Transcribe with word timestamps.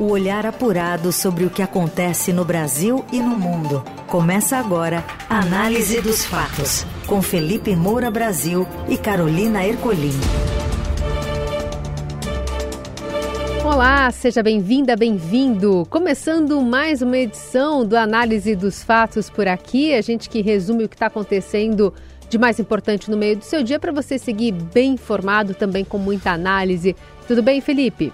O 0.00 0.12
olhar 0.12 0.46
apurado 0.46 1.12
sobre 1.12 1.44
o 1.44 1.50
que 1.50 1.60
acontece 1.60 2.32
no 2.32 2.42
Brasil 2.42 3.04
e 3.12 3.18
no 3.18 3.36
mundo. 3.36 3.84
Começa 4.06 4.56
agora 4.56 5.04
a 5.28 5.40
Análise 5.40 6.00
dos 6.00 6.24
Fatos, 6.24 6.86
com 7.06 7.20
Felipe 7.20 7.76
Moura 7.76 8.10
Brasil 8.10 8.66
e 8.88 8.96
Carolina 8.96 9.62
Ercolim. 9.62 10.18
Olá, 13.62 14.10
seja 14.10 14.42
bem-vinda, 14.42 14.96
bem-vindo. 14.96 15.86
Começando 15.90 16.62
mais 16.62 17.02
uma 17.02 17.18
edição 17.18 17.84
do 17.84 17.94
Análise 17.94 18.56
dos 18.56 18.82
Fatos 18.82 19.28
por 19.28 19.46
aqui, 19.46 19.92
a 19.92 20.00
gente 20.00 20.30
que 20.30 20.40
resume 20.40 20.84
o 20.84 20.88
que 20.88 20.94
está 20.94 21.08
acontecendo 21.08 21.92
de 22.26 22.38
mais 22.38 22.58
importante 22.58 23.10
no 23.10 23.18
meio 23.18 23.36
do 23.36 23.44
seu 23.44 23.62
dia 23.62 23.78
para 23.78 23.92
você 23.92 24.18
seguir 24.18 24.52
bem 24.52 24.94
informado, 24.94 25.52
também 25.52 25.84
com 25.84 25.98
muita 25.98 26.30
análise. 26.30 26.96
Tudo 27.28 27.42
bem, 27.42 27.60
Felipe? 27.60 28.10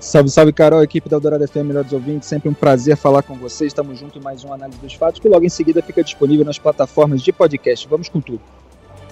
Salve, 0.00 0.30
salve, 0.30 0.50
Carol, 0.50 0.82
equipe 0.82 1.10
da 1.10 1.16
Eldorado 1.16 1.46
FM, 1.46 1.56
melhores 1.56 1.92
ouvintes. 1.92 2.26
Sempre 2.26 2.48
um 2.48 2.54
prazer 2.54 2.96
falar 2.96 3.22
com 3.22 3.34
vocês. 3.34 3.68
Estamos 3.68 3.98
juntos 3.98 4.16
em 4.16 4.24
mais 4.24 4.42
um 4.42 4.52
Análise 4.52 4.78
dos 4.78 4.94
Fatos, 4.94 5.20
que 5.20 5.28
logo 5.28 5.44
em 5.44 5.48
seguida 5.50 5.82
fica 5.82 6.02
disponível 6.02 6.42
nas 6.42 6.58
plataformas 6.58 7.20
de 7.20 7.30
podcast. 7.30 7.86
Vamos 7.86 8.08
com 8.08 8.18
tudo. 8.18 8.40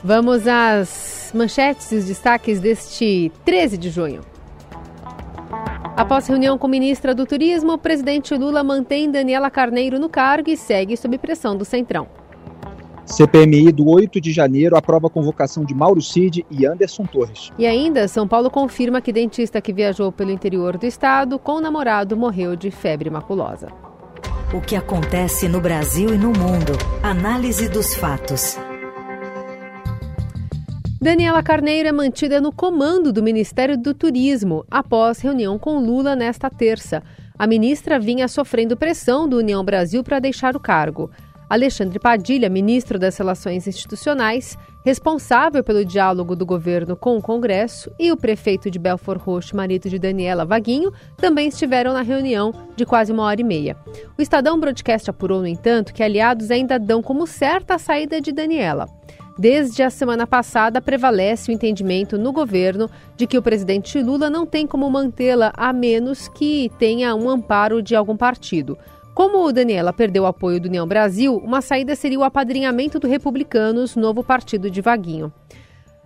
Vamos 0.03 0.47
às 0.49 1.31
manchetes 1.35 1.93
e 1.93 1.97
os 1.97 2.07
destaques 2.07 2.59
deste 2.59 3.31
13 3.45 3.77
de 3.77 3.91
junho. 3.91 4.23
Após 5.95 6.27
reunião 6.27 6.57
com 6.57 6.67
ministra 6.67 7.15
do 7.15 7.27
Turismo, 7.27 7.75
o 7.75 7.79
presidente 7.79 8.35
Lula 8.35 8.65
mantém 8.65 9.11
Daniela 9.11 9.51
Carneiro 9.51 9.99
no 9.99 10.09
cargo 10.09 10.49
e 10.49 10.57
segue 10.57 10.97
sob 10.97 11.19
pressão 11.19 11.55
do 11.55 11.67
Centrão. 11.67 12.09
CPMI 13.09 13.73
do 13.73 13.89
8 13.89 14.21
de 14.21 14.31
janeiro 14.33 14.77
aprova 14.77 15.07
a 15.07 15.11
convocação 15.11 15.65
de 15.65 15.75
Mauro 15.75 16.01
Cid 16.03 16.45
e 16.51 16.67
Anderson 16.67 17.05
Torres. 17.05 17.51
E 17.59 17.67
ainda, 17.67 18.07
São 18.07 18.29
Paulo 18.29 18.51
confirma 18.51 19.01
que 19.01 19.13
dentista 19.13 19.63
que 19.63 19.73
viajou 19.73 20.13
pelo 20.13 20.31
interior 20.31 20.77
do 20.77 20.85
estado 20.85 21.39
com 21.39 21.53
o 21.53 21.61
namorado 21.61 22.17
morreu 22.17 22.55
de 22.55 22.71
febre 22.71 23.09
maculosa. 23.09 23.69
O 24.53 24.61
que 24.61 24.77
acontece 24.77 25.49
no 25.49 25.61
Brasil 25.61 26.15
e 26.15 26.19
no 26.19 26.29
mundo. 26.29 26.73
Análise 27.03 27.69
dos 27.69 27.95
fatos. 27.95 28.59
Daniela 31.01 31.43
Carneiro 31.43 31.89
é 31.89 31.93
mantida 31.93 32.41
no 32.41 32.53
comando 32.53 33.13
do 33.13 33.23
Ministério 33.23 33.79
do 33.79 33.95
Turismo 33.95 34.65
após 34.71 35.21
reunião 35.21 35.59
com 35.59 35.79
Lula 35.79 36.15
nesta 36.15 36.51
terça. 36.51 37.03
A 37.39 37.47
ministra 37.47 38.01
vinha 38.01 38.27
sofrendo 38.27 38.77
pressão 38.77 39.29
do 39.29 39.39
União 39.39 39.65
Brasil 39.65 40.03
para 40.03 40.19
deixar 40.19 40.57
o 40.57 40.61
cargo. 40.61 41.09
Alexandre 41.49 41.99
Padilha, 41.99 42.51
ministro 42.51 42.99
das 42.99 43.17
Relações 43.17 43.67
Institucionais, 43.67 44.59
responsável 44.85 45.65
pelo 45.65 45.83
diálogo 45.83 46.37
do 46.37 46.45
governo 46.45 46.95
com 46.95 47.17
o 47.17 47.23
Congresso, 47.23 47.91
e 47.99 48.13
o 48.13 48.19
prefeito 48.19 48.71
de 48.71 48.79
Belfort 48.79 49.19
Roxo, 49.19 49.57
marido 49.57 49.89
de 49.89 49.99
Daniela 49.99 50.45
Vaguinho, 50.45 50.93
também 51.17 51.49
estiveram 51.49 51.95
na 51.95 52.03
reunião 52.03 52.53
de 52.77 52.85
quase 52.85 53.13
uma 53.13 53.23
hora 53.23 53.41
e 53.41 53.45
meia. 53.45 53.77
O 54.19 54.21
Estadão 54.21 54.61
Broadcast 54.61 55.09
apurou, 55.09 55.41
no 55.41 55.47
entanto, 55.47 55.95
que 55.95 56.03
aliados 56.03 56.51
ainda 56.51 56.79
dão 56.79 57.03
como 57.03 57.27
certa 57.27 57.77
a 57.77 57.79
saída 57.79 58.21
de 58.21 58.31
Daniela. 58.31 58.87
Desde 59.39 59.85
a 59.85 59.89
semana 59.89 60.27
passada, 60.27 60.83
prevalece 60.83 61.51
o 61.51 61.55
entendimento 61.55 62.19
no 62.19 62.33
governo 62.33 62.91
de 63.17 63.25
que 63.25 63.39
o 63.39 63.43
presidente 63.43 64.03
Lula 64.03 64.29
não 64.29 64.45
tem 64.45 64.67
como 64.67 64.91
mantê-la 64.91 65.53
a 65.57 65.73
menos 65.73 66.27
que 66.29 66.71
tenha 66.77 67.15
um 67.15 67.31
amparo 67.31 67.81
de 67.81 67.95
algum 67.95 68.17
partido. 68.17 68.77
Como 69.19 69.45
o 69.45 69.53
Daniela 69.53 69.93
perdeu 69.93 70.23
o 70.23 70.27
apoio 70.27 70.61
do 70.61 70.69
União 70.69 70.87
Brasil, 70.87 71.39
uma 71.39 71.61
saída 71.61 71.97
seria 71.97 72.21
o 72.21 72.23
apadrinhamento 72.23 73.01
do 73.01 73.09
Republicanos, 73.09 73.97
novo 73.97 74.23
partido 74.23 74.71
de 74.71 74.81
Vaguinho. 74.81 75.33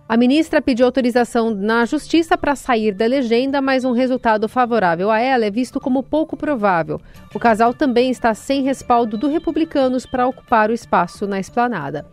A 0.09 0.17
ministra 0.17 0.59
pediu 0.59 0.87
autorização 0.87 1.51
na 1.51 1.85
justiça 1.85 2.35
para 2.35 2.55
sair 2.55 2.91
da 2.91 3.05
legenda, 3.05 3.61
mas 3.61 3.85
um 3.85 3.91
resultado 3.91 4.49
favorável 4.49 5.11
a 5.11 5.19
ela 5.19 5.45
é 5.45 5.51
visto 5.51 5.79
como 5.79 6.01
pouco 6.01 6.35
provável. 6.35 6.99
O 7.35 7.37
casal 7.37 7.71
também 7.71 8.09
está 8.09 8.33
sem 8.33 8.63
respaldo 8.63 9.15
do 9.15 9.29
Republicanos 9.29 10.07
para 10.07 10.25
ocupar 10.25 10.71
o 10.71 10.73
espaço 10.73 11.27
na 11.27 11.39
esplanada. 11.39 12.07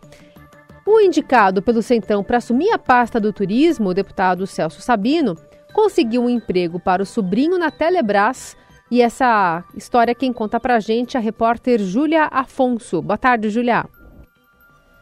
O 0.85 0.99
indicado 0.99 1.63
pelo 1.63 1.81
Centrão 1.81 2.23
para 2.23 2.37
assumir 2.37 2.71
a 2.71 2.77
pasta 2.77 3.19
do 3.19 3.33
turismo, 3.33 3.89
o 3.89 3.93
deputado 3.95 4.45
Celso 4.45 4.83
Sabino, 4.83 5.35
conseguiu 5.73 6.21
um 6.21 6.29
emprego 6.29 6.79
para 6.79 7.01
o 7.01 7.07
sobrinho 7.07 7.57
na 7.57 7.71
Telebrás 7.71 8.55
e 8.91 9.01
essa 9.01 9.63
história 9.73 10.13
quem 10.13 10.33
conta 10.33 10.59
pra 10.59 10.81
gente 10.81 11.15
é 11.15 11.19
a 11.19 11.23
repórter 11.23 11.79
Júlia 11.79 12.27
Afonso. 12.29 13.01
Boa 13.01 13.17
tarde, 13.17 13.49
Júlia. 13.49 13.85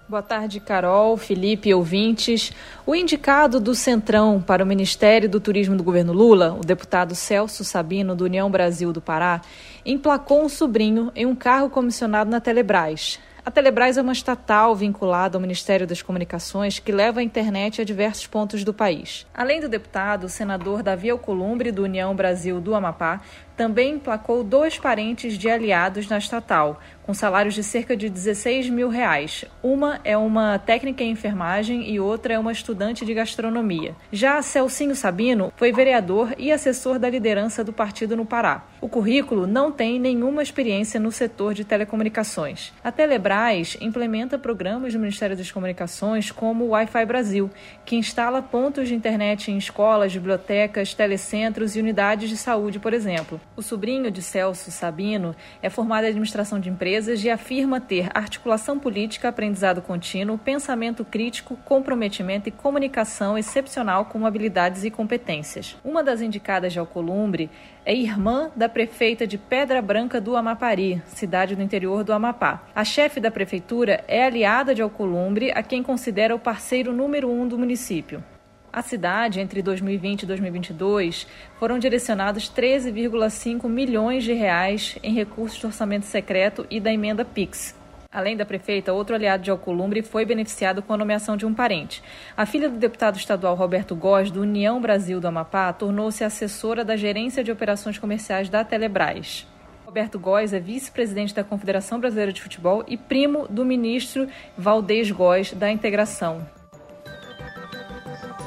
Boa 0.07 0.21
tarde, 0.21 0.59
Carol, 0.59 1.17
Felipe, 1.17 1.73
ouvintes. 1.73 2.51
O 2.85 2.95
indicado 2.95 3.59
do 3.59 3.73
Centrão 3.73 4.41
para 4.41 4.63
o 4.63 4.67
Ministério 4.67 5.27
do 5.27 5.39
Turismo 5.39 5.75
do 5.75 5.83
governo 5.83 6.13
Lula, 6.13 6.53
o 6.53 6.65
deputado 6.65 7.15
Celso 7.15 7.63
Sabino, 7.63 8.15
do 8.15 8.25
União 8.25 8.49
Brasil 8.49 8.93
do 8.93 9.01
Pará, 9.01 9.41
emplacou 9.85 10.43
um 10.43 10.49
sobrinho 10.49 11.11
em 11.15 11.25
um 11.25 11.35
carro 11.35 11.69
comissionado 11.69 12.29
na 12.29 12.39
Telebrás. 12.39 13.19
A 13.45 13.51
Telebrás 13.51 13.97
é 13.97 14.01
uma 14.03 14.13
estatal 14.13 14.75
vinculada 14.75 15.37
ao 15.37 15.41
Ministério 15.41 15.87
das 15.87 16.01
Comunicações 16.01 16.77
que 16.77 16.91
leva 16.91 17.19
a 17.19 17.23
internet 17.23 17.81
a 17.81 17.83
diversos 17.83 18.27
pontos 18.27 18.63
do 18.63 18.73
país. 18.73 19.25
Além 19.33 19.59
do 19.59 19.69
deputado, 19.69 20.25
o 20.25 20.29
senador 20.29 20.83
Davi 20.83 21.09
Alcolumbre, 21.09 21.71
do 21.71 21.83
União 21.83 22.15
Brasil 22.15 22.59
do 22.61 22.75
Amapá, 22.75 23.21
também 23.59 23.95
emplacou 23.95 24.41
dois 24.41 24.79
parentes 24.79 25.37
de 25.37 25.49
aliados 25.49 26.07
na 26.07 26.17
estatal, 26.17 26.79
com 27.03 27.13
salários 27.13 27.55
de 27.55 27.61
cerca 27.61 27.97
de 27.97 28.07
16 28.07 28.69
mil 28.69 28.87
reais. 28.87 29.43
Uma 29.61 29.99
é 30.05 30.15
uma 30.15 30.57
técnica 30.57 31.03
em 31.03 31.11
enfermagem 31.11 31.91
e 31.91 31.99
outra 31.99 32.35
é 32.35 32.39
uma 32.39 32.53
estudante 32.53 33.03
de 33.03 33.13
gastronomia. 33.13 33.95
Já 34.13 34.41
Celcinho 34.41 34.95
Sabino 34.95 35.51
foi 35.57 35.73
vereador 35.73 36.33
e 36.37 36.53
assessor 36.53 36.99
da 36.99 37.09
liderança 37.09 37.61
do 37.61 37.73
partido 37.73 38.15
no 38.15 38.25
Pará. 38.25 38.63
O 38.79 38.87
currículo 38.87 39.45
não 39.45 39.73
tem 39.73 39.99
nenhuma 39.99 40.41
experiência 40.41 40.99
no 40.99 41.11
setor 41.11 41.53
de 41.53 41.65
telecomunicações. 41.65 42.71
A 42.81 42.93
Telebrás 42.93 43.75
implementa 43.81 44.37
programas 44.37 44.93
do 44.93 44.99
Ministério 44.99 45.35
das 45.35 45.51
Comunicações 45.51 46.31
como 46.31 46.63
o 46.63 46.69
Wi-Fi 46.69 47.05
Brasil, 47.05 47.49
que 47.83 47.97
instala 47.97 48.41
pontos 48.41 48.87
de 48.87 48.95
internet 48.95 49.51
em 49.51 49.57
escolas, 49.57 50.13
bibliotecas, 50.13 50.93
telecentros 50.93 51.75
e 51.75 51.79
unidades 51.79 52.29
de 52.29 52.37
saúde, 52.37 52.79
por 52.79 52.93
exemplo. 52.93 53.41
O 53.55 53.61
sobrinho 53.61 54.09
de 54.09 54.21
Celso 54.21 54.71
Sabino 54.71 55.35
é 55.61 55.69
formado 55.69 56.05
em 56.05 56.09
administração 56.09 56.59
de 56.59 56.69
empresas 56.69 57.23
e 57.23 57.29
afirma 57.29 57.81
ter 57.81 58.09
articulação 58.13 58.79
política, 58.79 59.27
aprendizado 59.27 59.81
contínuo, 59.81 60.37
pensamento 60.37 61.03
crítico, 61.03 61.57
comprometimento 61.65 62.47
e 62.47 62.53
comunicação 62.53 63.37
excepcional 63.37 64.05
com 64.05 64.25
habilidades 64.25 64.83
e 64.85 64.91
competências. 64.91 65.75
Uma 65.83 66.01
das 66.01 66.21
indicadas 66.21 66.71
de 66.71 66.79
Alcolumbre 66.79 67.49
é 67.85 67.93
irmã 67.93 68.49
da 68.55 68.69
prefeita 68.69 69.27
de 69.27 69.37
Pedra 69.37 69.81
Branca 69.81 70.21
do 70.21 70.37
Amapari, 70.37 71.01
cidade 71.07 71.55
do 71.55 71.61
interior 71.61 72.03
do 72.03 72.13
Amapá. 72.13 72.63
A 72.73 72.85
chefe 72.85 73.19
da 73.19 73.29
prefeitura 73.29 74.03
é 74.07 74.23
aliada 74.23 74.73
de 74.73 74.81
Alcolumbre, 74.81 75.51
a 75.51 75.61
quem 75.61 75.83
considera 75.83 76.33
o 76.33 76.39
parceiro 76.39 76.93
número 76.93 77.29
um 77.29 77.47
do 77.47 77.57
município. 77.57 78.23
A 78.71 78.83
cidade, 78.83 79.39
entre 79.39 79.63
2020 79.63 80.23
e 80.23 80.25
2022, 80.27 81.25
foram 81.57 81.79
direcionados 81.79 82.51
13,5 82.51 83.67
milhões 83.67 84.23
de 84.23 84.33
reais 84.33 84.95
em 85.01 85.13
recursos 85.13 85.59
do 85.59 85.67
orçamento 85.67 86.05
secreto 86.05 86.67
e 86.69 86.79
da 86.79 86.93
emenda 86.93 87.25
PIX. 87.25 87.75
Além 88.11 88.37
da 88.37 88.45
prefeita, 88.45 88.93
outro 88.93 89.15
aliado 89.15 89.43
de 89.43 89.51
Alcolumbre 89.51 90.01
foi 90.03 90.23
beneficiado 90.23 90.81
com 90.81 90.93
a 90.93 90.97
nomeação 90.97 91.35
de 91.35 91.45
um 91.45 91.53
parente. 91.53 92.01
A 92.37 92.45
filha 92.45 92.69
do 92.69 92.77
deputado 92.77 93.17
estadual 93.17 93.55
Roberto 93.55 93.95
Góes, 93.95 94.31
do 94.31 94.41
União 94.41 94.79
Brasil 94.79 95.19
do 95.19 95.27
Amapá, 95.27 95.71
tornou-se 95.73 96.23
assessora 96.23 96.85
da 96.85 96.95
Gerência 96.95 97.43
de 97.43 97.51
Operações 97.51 97.97
Comerciais 97.97 98.49
da 98.49 98.63
Telebrás. 98.63 99.47
Roberto 99.85 100.19
Góes 100.19 100.53
é 100.53 100.59
vice-presidente 100.59 101.33
da 101.33 101.43
Confederação 101.43 101.99
Brasileira 101.99 102.31
de 102.31 102.41
Futebol 102.41 102.83
e 102.87 102.97
primo 102.97 103.47
do 103.47 103.65
ministro 103.65 104.27
Valdez 104.55 105.09
Góes 105.09 105.53
da 105.53 105.71
Integração. 105.71 106.58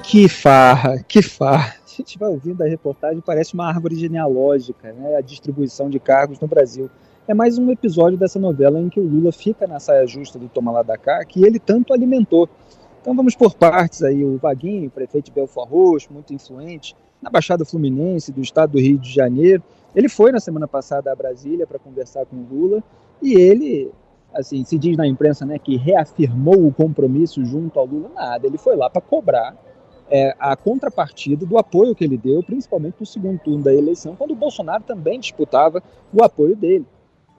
Que 0.03 0.29
farra, 0.29 1.03
que 1.07 1.23
farra. 1.23 1.75
A 1.87 1.97
gente 1.97 2.19
vai 2.19 2.29
ouvindo 2.29 2.63
a 2.63 2.67
reportagem, 2.67 3.21
parece 3.21 3.55
uma 3.55 3.67
árvore 3.67 3.95
genealógica, 3.95 4.93
né? 4.93 5.15
A 5.15 5.21
distribuição 5.21 5.89
de 5.89 6.01
cargos 6.01 6.41
no 6.41 6.49
Brasil. 6.49 6.91
É 7.29 7.35
mais 7.35 7.57
um 7.57 7.71
episódio 7.71 8.19
dessa 8.19 8.39
novela 8.39 8.81
em 8.81 8.89
que 8.89 8.99
o 8.99 9.07
Lula 9.07 9.31
fica 9.31 9.67
na 9.67 9.79
saia 9.79 10.07
justa 10.07 10.39
do 10.39 10.49
Toma 10.49 10.73
lá 10.73 10.83
da 10.83 10.97
cá, 10.99 11.25
que 11.25 11.45
ele 11.45 11.59
tanto 11.59 11.93
alimentou. 11.93 12.49
Então 13.01 13.15
vamos 13.15 13.37
por 13.37 13.55
partes 13.55 14.03
aí. 14.03 14.25
O 14.25 14.39
Vaguinho, 14.39 14.91
prefeito 14.91 15.27
de 15.27 15.33
Belfort 15.33 15.69
Roxo, 15.69 16.13
muito 16.13 16.35
influente, 16.35 16.97
na 17.21 17.31
Baixada 17.31 17.65
Fluminense 17.65 18.33
do 18.33 18.41
estado 18.41 18.73
do 18.73 18.81
Rio 18.81 18.99
de 18.99 19.13
Janeiro. 19.13 19.63
Ele 19.95 20.09
foi 20.09 20.33
na 20.33 20.41
semana 20.41 20.67
passada 20.67 21.13
a 21.13 21.15
Brasília 21.15 21.67
para 21.67 21.79
conversar 21.79 22.27
com 22.27 22.37
o 22.37 22.47
Lula 22.51 22.83
e 23.21 23.35
ele, 23.35 23.93
assim, 24.35 24.65
se 24.65 24.79
diz 24.79 24.97
na 24.97 25.07
imprensa, 25.07 25.45
né, 25.47 25.59
que 25.59 25.77
reafirmou 25.77 26.67
o 26.67 26.73
compromisso 26.73 27.45
junto 27.45 27.79
ao 27.79 27.87
Lula. 27.87 28.11
Nada, 28.15 28.47
ele 28.47 28.59
foi 28.59 28.75
lá 28.77 28.89
para 28.91 29.03
cobrar 29.03 29.55
é, 30.13 30.37
a 30.39 30.55
contrapartida 30.55 31.47
do 31.47 31.57
apoio 31.57 31.95
que 31.95 32.05
ele 32.05 32.19
deu, 32.19 32.43
principalmente 32.43 32.97
no 33.01 33.07
segundo 33.07 33.39
turno 33.39 33.65
da 33.65 33.73
eleição, 33.73 34.15
quando 34.15 34.33
o 34.33 34.37
Bolsonaro 34.37 34.85
também 34.85 35.19
disputava 35.19 35.83
o 36.13 36.23
apoio 36.23 36.55
dele. 36.55 36.85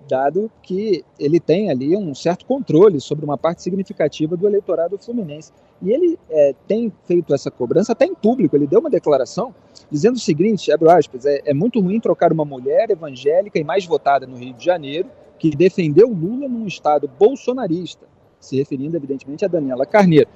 dado 0.09 0.51
que 0.61 1.05
ele 1.17 1.39
tem 1.39 1.69
ali 1.69 1.95
um 1.95 2.13
certo 2.13 2.45
controle 2.45 2.99
sobre 2.99 3.23
uma 3.23 3.37
parte 3.37 3.61
significativa 3.61 4.35
do 4.35 4.45
eleitorado 4.47 4.97
fluminense. 4.97 5.53
E 5.81 5.91
ele 5.91 6.19
é, 6.29 6.53
tem 6.67 6.91
feito 7.05 7.33
essa 7.33 7.51
cobrança 7.51 7.93
até 7.93 8.05
em 8.05 8.15
público. 8.15 8.55
Ele 8.55 8.67
deu 8.67 8.79
uma 8.79 8.89
declaração 8.89 9.53
dizendo 9.89 10.15
o 10.15 10.19
seguinte: 10.19 10.71
abre 10.71 10.89
aspas, 10.89 11.25
é, 11.25 11.41
é 11.45 11.53
muito 11.53 11.79
ruim 11.79 11.99
trocar 11.99 12.33
uma 12.33 12.43
mulher 12.43 12.89
evangélica 12.89 13.59
e 13.59 13.63
mais 13.63 13.85
votada 13.85 14.25
no 14.25 14.35
Rio 14.35 14.53
de 14.53 14.65
Janeiro, 14.65 15.07
que 15.37 15.51
defendeu 15.51 16.09
Lula 16.09 16.49
num 16.49 16.65
estado 16.65 17.09
bolsonarista, 17.19 18.07
se 18.39 18.57
referindo, 18.57 18.97
evidentemente, 18.97 19.45
a 19.45 19.47
Daniela 19.47 19.85
Carneiro. 19.85 20.27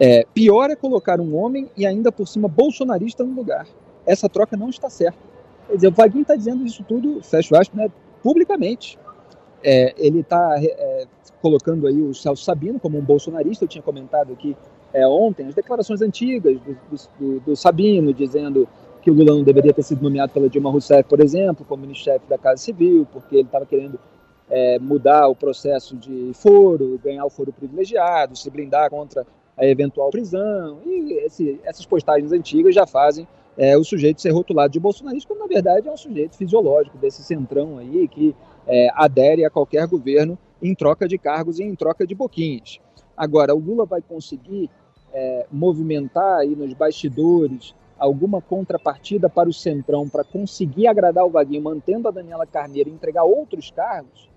É, 0.00 0.24
pior 0.32 0.70
é 0.70 0.76
colocar 0.76 1.20
um 1.20 1.36
homem 1.36 1.70
e 1.76 1.84
ainda 1.84 2.10
por 2.10 2.26
cima 2.26 2.48
bolsonarista 2.48 3.22
no 3.22 3.34
lugar. 3.34 3.66
Essa 4.06 4.30
troca 4.30 4.56
não 4.56 4.70
está 4.70 4.88
certa. 4.88 5.18
Quer 5.68 5.74
dizer, 5.74 5.88
o 5.88 5.92
Vaguinho 5.92 6.22
está 6.22 6.34
dizendo 6.34 6.64
isso 6.64 6.82
tudo, 6.82 7.22
fecho 7.22 7.54
aspas, 7.54 7.78
né, 7.78 7.92
publicamente. 8.22 8.98
É, 9.62 9.94
ele 9.98 10.20
está 10.20 10.56
é, 10.58 11.06
colocando 11.42 11.86
aí 11.86 12.00
o 12.00 12.14
Celso 12.14 12.42
Sabino 12.42 12.80
como 12.80 12.96
um 12.96 13.02
bolsonarista. 13.02 13.64
Eu 13.64 13.68
tinha 13.68 13.82
comentado 13.82 14.32
aqui 14.32 14.56
é, 14.94 15.06
ontem 15.06 15.46
as 15.46 15.54
declarações 15.54 16.00
antigas 16.00 16.58
do, 16.60 16.76
do, 17.18 17.40
do, 17.40 17.56
Sabino, 17.56 18.14
dizendo 18.14 18.66
que 19.02 19.10
o 19.10 19.14
Lula 19.14 19.34
não 19.34 19.44
deveria 19.44 19.72
ter 19.72 19.82
sido 19.82 20.02
nomeado 20.02 20.32
pela 20.32 20.48
Dilma 20.48 20.70
Rousseff, 20.70 21.06
por 21.06 21.20
exemplo, 21.20 21.64
como 21.68 21.82
ministro-chefe 21.82 22.26
da 22.26 22.38
Casa 22.38 22.62
Civil, 22.62 23.06
porque 23.12 23.36
ele 23.36 23.44
estava 23.44 23.66
querendo 23.66 24.00
é, 24.48 24.78
mudar 24.78 25.28
o 25.28 25.36
processo 25.36 25.94
de 25.94 26.32
foro, 26.34 26.98
ganhar 27.04 27.24
o 27.26 27.30
foro 27.30 27.52
privilegiado, 27.52 28.34
se 28.34 28.48
blindar 28.50 28.88
contra 28.88 29.26
a 29.60 29.66
eventual 29.66 30.10
prisão. 30.10 30.78
E 30.86 31.12
esse, 31.24 31.60
essas 31.64 31.84
postagens 31.84 32.32
antigas 32.32 32.74
já 32.74 32.86
fazem 32.86 33.28
é, 33.56 33.76
o 33.76 33.84
sujeito 33.84 34.22
ser 34.22 34.30
rotulado 34.30 34.72
de 34.72 34.80
bolsonarista, 34.80 35.28
quando 35.28 35.40
na 35.40 35.46
verdade 35.46 35.86
é 35.86 35.92
um 35.92 35.96
sujeito 35.96 36.36
fisiológico 36.36 36.96
desse 36.96 37.22
centrão 37.22 37.76
aí 37.76 38.08
que 38.08 38.34
é, 38.66 38.88
adere 38.94 39.44
a 39.44 39.50
qualquer 39.50 39.86
governo 39.86 40.38
em 40.62 40.74
troca 40.74 41.06
de 41.06 41.18
cargos 41.18 41.58
e 41.58 41.64
em 41.64 41.74
troca 41.74 42.06
de 42.06 42.14
boquinhas. 42.14 42.80
Agora, 43.16 43.54
o 43.54 43.58
Lula 43.58 43.84
vai 43.84 44.00
conseguir 44.00 44.70
é, 45.12 45.46
movimentar 45.50 46.38
aí 46.38 46.56
nos 46.56 46.72
bastidores 46.72 47.74
alguma 47.98 48.40
contrapartida 48.40 49.28
para 49.28 49.48
o 49.48 49.52
Centrão 49.52 50.08
para 50.08 50.24
conseguir 50.24 50.86
agradar 50.86 51.26
o 51.26 51.30
Vaguinho, 51.30 51.62
mantendo 51.62 52.08
a 52.08 52.10
Daniela 52.10 52.46
Carneiro 52.46 52.88
e 52.88 52.92
entregar 52.92 53.24
outros 53.24 53.70
cargos, 53.70 54.29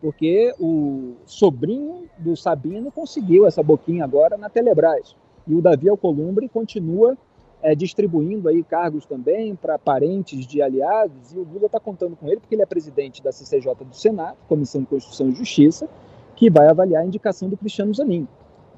porque 0.00 0.54
o 0.58 1.14
sobrinho 1.26 2.08
do 2.18 2.36
Sabino 2.36 2.90
conseguiu 2.90 3.46
essa 3.46 3.62
boquinha 3.62 4.04
agora 4.04 4.36
na 4.36 4.48
Telebrás. 4.48 5.16
E 5.46 5.54
o 5.54 5.62
Davi 5.62 5.88
Alcolumbre 5.88 6.48
continua 6.48 7.16
é, 7.62 7.74
distribuindo 7.74 8.48
aí 8.48 8.62
cargos 8.62 9.04
também 9.06 9.54
para 9.56 9.78
parentes 9.78 10.46
de 10.46 10.62
aliados, 10.62 11.32
e 11.32 11.38
o 11.38 11.42
Lula 11.42 11.66
está 11.66 11.80
contando 11.80 12.16
com 12.16 12.28
ele 12.28 12.38
porque 12.38 12.54
ele 12.54 12.62
é 12.62 12.66
presidente 12.66 13.22
da 13.22 13.32
CCJ 13.32 13.74
do 13.84 13.96
Senado, 13.96 14.36
Comissão 14.48 14.82
de 14.82 14.86
Constituição 14.86 15.28
e 15.28 15.34
Justiça, 15.34 15.88
que 16.36 16.48
vai 16.48 16.68
avaliar 16.68 17.02
a 17.02 17.06
indicação 17.06 17.48
do 17.48 17.56
Cristiano 17.56 17.92
Zanin. 17.92 18.28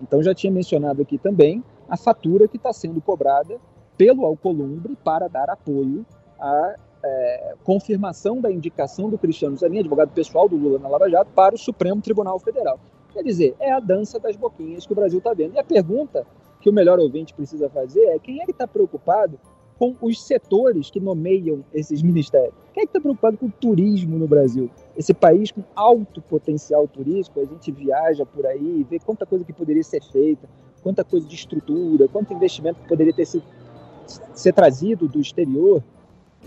Então 0.00 0.22
já 0.22 0.34
tinha 0.34 0.50
mencionado 0.50 1.02
aqui 1.02 1.19
também 1.19 1.62
a 1.88 1.96
fatura 1.96 2.49
que 2.49 2.56
está 2.56 2.72
sendo 2.72 3.00
cobrada 3.00 3.58
pelo 3.99 4.25
Alcolumbre 4.25 4.96
para 5.05 5.28
dar 5.28 5.50
apoio 5.50 6.06
à 6.38 6.76
é, 7.02 7.55
confirmação 7.64 8.41
da 8.41 8.50
indicação 8.50 9.08
do 9.08 9.19
Cristiano 9.19 9.56
Zanin, 9.56 9.81
advogado 9.81 10.11
pessoal 10.11 10.49
do 10.49 10.56
Lula 10.56 10.79
na 10.79 10.88
Lava 10.88 11.08
Jato, 11.08 11.31
para 11.35 11.55
o 11.55 11.58
Supremo 11.58 12.00
Tribunal 12.00 12.38
Federal. 12.38 12.79
Quer 13.12 13.23
dizer, 13.23 13.56
é 13.58 13.73
a 13.73 13.81
dança 13.81 14.19
das 14.19 14.37
boquinhas 14.37 14.87
que 14.87 14.93
o 14.93 14.97
Brasil 14.97 15.19
está 15.19 15.35
vendo. 15.35 15.55
E 15.55 15.58
a 15.58 15.64
pergunta 15.64 16.26
que 16.61 16.69
o 16.69 16.73
melhor 16.73 16.99
ouvinte 16.99 17.35
precisa 17.35 17.69
fazer 17.69 18.02
é 18.05 18.19
quem 18.19 18.41
é 18.41 18.44
que 18.44 18.52
está 18.52 18.67
preocupado 18.67 19.38
com 19.79 19.97
os 20.02 20.23
setores 20.23 20.91
que 20.91 21.00
nomeiam 21.00 21.64
esses 21.73 22.02
ministérios? 22.02 22.52
Quem 22.75 22.82
é 22.82 22.87
que 22.87 22.91
está 22.91 23.00
preocupado 23.00 23.38
com 23.38 23.46
o 23.46 23.50
turismo 23.50 24.19
no 24.19 24.29
Brasil? 24.29 24.70
Esse 24.94 25.14
país 25.14 25.50
com 25.50 25.62
alto 25.75 26.20
potencial 26.20 26.87
turístico, 26.87 27.41
a 27.41 27.46
gente 27.46 27.73
viaja 27.73 28.26
por 28.26 28.44
aí, 28.44 28.87
vê 28.88 28.99
quanta 28.99 29.25
coisa 29.25 29.43
que 29.43 29.55
poderia 29.55 29.82
ser 29.82 30.03
feita, 30.03 30.46
quanta 30.82 31.03
coisa 31.03 31.26
de 31.26 31.35
estrutura, 31.35 32.06
quanto 32.08 32.35
investimento 32.35 32.81
que 32.82 32.88
poderia 32.88 33.12
ter 33.12 33.25
sido 33.25 33.43
ser 34.35 34.53
trazido 34.53 35.08
do 35.08 35.20
exterior. 35.20 35.82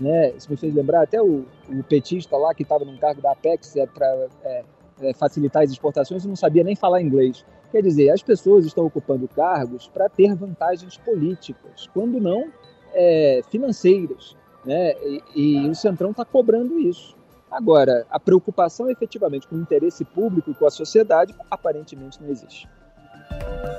Né? 0.00 0.32
Se 0.38 0.48
vocês 0.48 0.74
lembrar, 0.74 1.02
até 1.02 1.22
o, 1.22 1.44
o 1.68 1.82
petista 1.88 2.36
lá 2.36 2.54
que 2.54 2.62
estava 2.62 2.84
num 2.84 2.96
cargo 2.96 3.22
da 3.22 3.32
Apex 3.32 3.76
é, 3.76 3.86
para 3.86 4.06
é, 4.42 4.64
é, 5.00 5.14
facilitar 5.14 5.62
as 5.62 5.70
exportações 5.70 6.24
e 6.24 6.28
não 6.28 6.36
sabia 6.36 6.64
nem 6.64 6.74
falar 6.74 7.00
inglês. 7.00 7.44
Quer 7.70 7.82
dizer, 7.82 8.10
as 8.10 8.22
pessoas 8.22 8.64
estão 8.66 8.86
ocupando 8.86 9.28
cargos 9.28 9.88
para 9.88 10.08
ter 10.08 10.34
vantagens 10.34 10.96
políticas, 10.96 11.88
quando 11.92 12.20
não 12.20 12.50
é, 12.92 13.40
financeiras. 13.50 14.36
Né? 14.64 14.94
E, 15.02 15.22
e 15.34 15.68
o 15.68 15.74
Centrão 15.74 16.10
está 16.10 16.24
cobrando 16.24 16.78
isso. 16.78 17.16
Agora, 17.50 18.04
a 18.10 18.18
preocupação 18.18 18.90
efetivamente 18.90 19.46
com 19.46 19.54
o 19.54 19.60
interesse 19.60 20.04
público 20.04 20.50
e 20.50 20.54
com 20.54 20.66
a 20.66 20.70
sociedade 20.70 21.34
aparentemente 21.48 22.20
não 22.20 22.28
existe. 22.28 22.68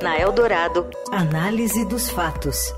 Na 0.01 0.18
Eldorado, 0.18 0.89
análise 1.11 1.85
dos 1.85 2.09
fatos. 2.09 2.73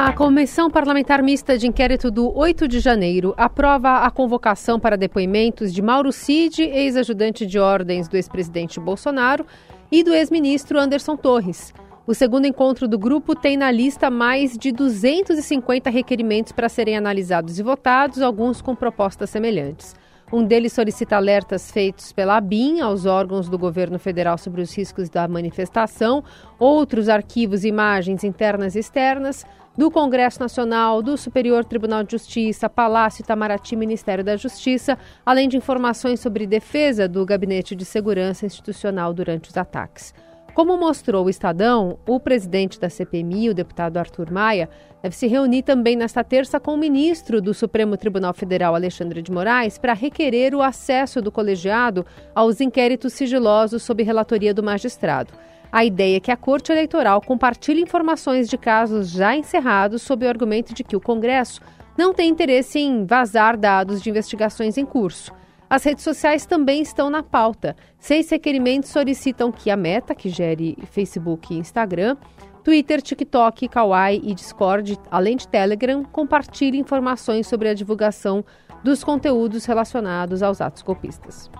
A 0.00 0.12
Comissão 0.12 0.70
Parlamentar 0.70 1.20
Mista 1.24 1.58
de 1.58 1.66
Inquérito 1.66 2.08
do 2.08 2.32
8 2.32 2.68
de 2.68 2.78
janeiro 2.78 3.34
aprova 3.36 4.04
a 4.06 4.10
convocação 4.12 4.78
para 4.78 4.96
depoimentos 4.96 5.74
de 5.74 5.82
Mauro 5.82 6.12
Cid, 6.12 6.62
ex-ajudante 6.62 7.44
de 7.44 7.58
ordens 7.58 8.06
do 8.06 8.16
ex-presidente 8.16 8.78
Bolsonaro, 8.78 9.44
e 9.90 10.04
do 10.04 10.14
ex-ministro 10.14 10.78
Anderson 10.78 11.16
Torres. 11.16 11.74
O 12.06 12.14
segundo 12.14 12.46
encontro 12.46 12.86
do 12.86 12.96
grupo 12.96 13.34
tem 13.34 13.56
na 13.56 13.72
lista 13.72 14.08
mais 14.08 14.56
de 14.56 14.70
250 14.70 15.90
requerimentos 15.90 16.52
para 16.52 16.68
serem 16.68 16.96
analisados 16.96 17.58
e 17.58 17.62
votados, 17.64 18.22
alguns 18.22 18.62
com 18.62 18.76
propostas 18.76 19.30
semelhantes. 19.30 19.96
Um 20.30 20.44
deles 20.44 20.74
solicita 20.74 21.16
alertas 21.16 21.70
feitos 21.70 22.12
pela 22.12 22.36
ABIN 22.36 22.80
aos 22.80 23.06
órgãos 23.06 23.48
do 23.48 23.58
governo 23.58 23.98
federal 23.98 24.36
sobre 24.36 24.60
os 24.60 24.76
riscos 24.76 25.08
da 25.08 25.26
manifestação, 25.26 26.22
outros 26.58 27.08
arquivos 27.08 27.64
e 27.64 27.68
imagens 27.68 28.22
internas 28.22 28.76
e 28.76 28.78
externas, 28.78 29.46
do 29.78 29.92
Congresso 29.92 30.40
Nacional, 30.40 31.00
do 31.00 31.16
Superior 31.16 31.64
Tribunal 31.64 32.02
de 32.02 32.10
Justiça, 32.10 32.68
Palácio 32.68 33.22
Itamaraty, 33.22 33.76
Ministério 33.76 34.24
da 34.24 34.36
Justiça, 34.36 34.98
além 35.24 35.48
de 35.48 35.56
informações 35.56 36.18
sobre 36.18 36.48
defesa 36.48 37.06
do 37.06 37.24
Gabinete 37.24 37.76
de 37.76 37.84
Segurança 37.84 38.44
Institucional 38.44 39.14
durante 39.14 39.48
os 39.48 39.56
ataques. 39.56 40.12
Como 40.52 40.76
mostrou 40.76 41.26
o 41.26 41.30
Estadão, 41.30 41.96
o 42.04 42.18
presidente 42.18 42.80
da 42.80 42.90
CPMI, 42.90 43.50
o 43.50 43.54
deputado 43.54 43.98
Arthur 43.98 44.32
Maia, 44.32 44.68
deve 45.00 45.14
se 45.14 45.28
reunir 45.28 45.62
também 45.62 45.94
nesta 45.94 46.24
terça 46.24 46.58
com 46.58 46.74
o 46.74 46.76
ministro 46.76 47.40
do 47.40 47.54
Supremo 47.54 47.96
Tribunal 47.96 48.34
Federal, 48.34 48.74
Alexandre 48.74 49.22
de 49.22 49.30
Moraes, 49.30 49.78
para 49.78 49.92
requerer 49.92 50.56
o 50.56 50.60
acesso 50.62 51.22
do 51.22 51.30
colegiado 51.30 52.04
aos 52.34 52.60
inquéritos 52.60 53.12
sigilosos 53.12 53.84
sob 53.84 54.02
relatoria 54.02 54.52
do 54.52 54.60
magistrado. 54.60 55.32
A 55.70 55.84
ideia 55.84 56.16
é 56.16 56.20
que 56.20 56.30
a 56.30 56.36
Corte 56.36 56.72
Eleitoral 56.72 57.20
compartilhe 57.20 57.82
informações 57.82 58.48
de 58.48 58.56
casos 58.56 59.10
já 59.10 59.36
encerrados 59.36 60.02
sob 60.02 60.24
o 60.24 60.28
argumento 60.28 60.72
de 60.72 60.82
que 60.82 60.96
o 60.96 61.00
Congresso 61.00 61.60
não 61.96 62.14
tem 62.14 62.30
interesse 62.30 62.78
em 62.78 63.04
vazar 63.04 63.56
dados 63.56 64.00
de 64.00 64.08
investigações 64.08 64.78
em 64.78 64.86
curso. 64.86 65.32
As 65.68 65.84
redes 65.84 66.02
sociais 66.02 66.46
também 66.46 66.80
estão 66.80 67.10
na 67.10 67.22
pauta. 67.22 67.76
Seis 67.98 68.30
requerimentos 68.30 68.88
solicitam 68.88 69.52
que 69.52 69.70
a 69.70 69.76
Meta, 69.76 70.14
que 70.14 70.30
gere 70.30 70.78
Facebook 70.90 71.52
e 71.52 71.58
Instagram, 71.58 72.16
Twitter, 72.64 73.02
TikTok, 73.02 73.68
Kawaii 73.68 74.22
e 74.24 74.34
Discord, 74.34 74.98
além 75.10 75.36
de 75.36 75.46
Telegram, 75.46 76.02
compartilhe 76.04 76.78
informações 76.78 77.46
sobre 77.46 77.68
a 77.68 77.74
divulgação 77.74 78.44
dos 78.82 79.04
conteúdos 79.04 79.66
relacionados 79.66 80.42
aos 80.42 80.60
atos 80.60 80.82
golpistas. 80.82 81.50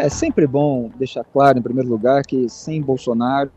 É 0.00 0.08
sempre 0.08 0.46
bom 0.46 0.90
deixar 0.96 1.22
claro, 1.24 1.58
em 1.58 1.62
primeiro 1.62 1.90
lugar, 1.90 2.24
que 2.24 2.48
sem 2.48 2.80
Bolsonaro 2.80 3.52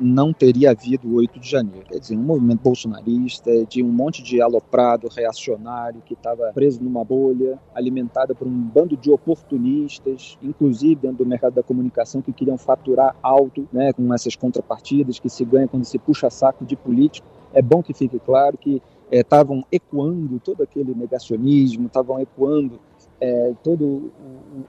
não 0.00 0.32
teria 0.32 0.72
havido 0.72 1.06
o 1.06 1.14
8 1.18 1.38
de 1.38 1.48
janeiro. 1.48 1.86
Quer 1.86 2.00
dizer, 2.00 2.16
um 2.16 2.22
movimento 2.22 2.60
bolsonarista 2.62 3.64
de 3.66 3.80
um 3.80 3.86
monte 3.92 4.24
de 4.24 4.42
aloprado 4.42 5.06
reacionário 5.06 6.02
que 6.04 6.14
estava 6.14 6.50
preso 6.52 6.82
numa 6.82 7.04
bolha, 7.04 7.60
alimentada 7.72 8.34
por 8.34 8.48
um 8.48 8.50
bando 8.50 8.96
de 8.96 9.08
oportunistas, 9.12 10.36
inclusive 10.42 10.96
dentro 10.96 11.18
do 11.18 11.26
mercado 11.26 11.54
da 11.54 11.62
comunicação, 11.62 12.20
que 12.20 12.32
queriam 12.32 12.58
faturar 12.58 13.14
alto 13.22 13.68
né, 13.72 13.92
com 13.92 14.12
essas 14.12 14.34
contrapartidas 14.34 15.20
que 15.20 15.30
se 15.30 15.44
ganha 15.44 15.68
quando 15.68 15.84
se 15.84 15.96
puxa 15.96 16.28
saco 16.28 16.64
de 16.64 16.74
político. 16.74 17.28
É 17.54 17.62
bom 17.62 17.84
que 17.84 17.94
fique 17.94 18.18
claro 18.18 18.58
que 18.58 18.82
estavam 19.08 19.60
é, 19.70 19.76
ecoando 19.76 20.40
todo 20.40 20.64
aquele 20.64 20.92
negacionismo, 20.92 21.86
estavam 21.86 22.18
ecoando 22.18 22.80
é, 23.20 23.52
todo 23.62 24.12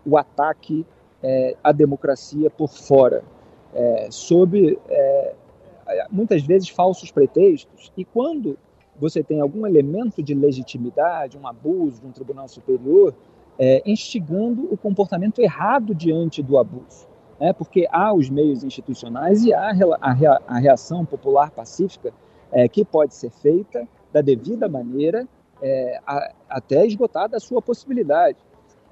o, 0.05 0.17
ataque 0.17 0.85
é, 1.23 1.55
à 1.63 1.71
democracia 1.71 2.49
por 2.49 2.69
fora, 2.69 3.23
é, 3.73 4.07
sob 4.11 4.79
é, 4.89 5.35
muitas 6.09 6.43
vezes 6.43 6.69
falsos 6.69 7.11
pretextos. 7.11 7.91
E 7.95 8.03
quando 8.03 8.57
você 8.99 9.23
tem 9.23 9.39
algum 9.39 9.65
elemento 9.65 10.21
de 10.21 10.33
legitimidade, 10.33 11.37
um 11.37 11.47
abuso 11.47 12.01
de 12.01 12.07
um 12.07 12.11
tribunal 12.11 12.47
superior, 12.47 13.13
é, 13.57 13.81
instigando 13.85 14.67
o 14.71 14.77
comportamento 14.77 15.39
errado 15.39 15.93
diante 15.95 16.41
do 16.41 16.57
abuso. 16.57 17.07
Né? 17.39 17.53
Porque 17.53 17.87
há 17.91 18.13
os 18.13 18.29
meios 18.29 18.63
institucionais 18.63 19.43
e 19.43 19.53
há 19.53 19.71
a, 19.99 20.59
reação 20.59 21.05
popular 21.05 21.51
pacífica 21.51 22.13
é, 22.51 22.67
que 22.67 22.85
pode 22.85 23.15
ser 23.15 23.31
feita 23.31 23.87
da 24.11 24.21
devida 24.21 24.67
maneira 24.67 25.27
é, 25.61 25.99
a, 26.05 26.33
até 26.49 26.85
esgotar 26.85 27.29
da 27.29 27.39
sua 27.39 27.61
possibilidade. 27.61 28.37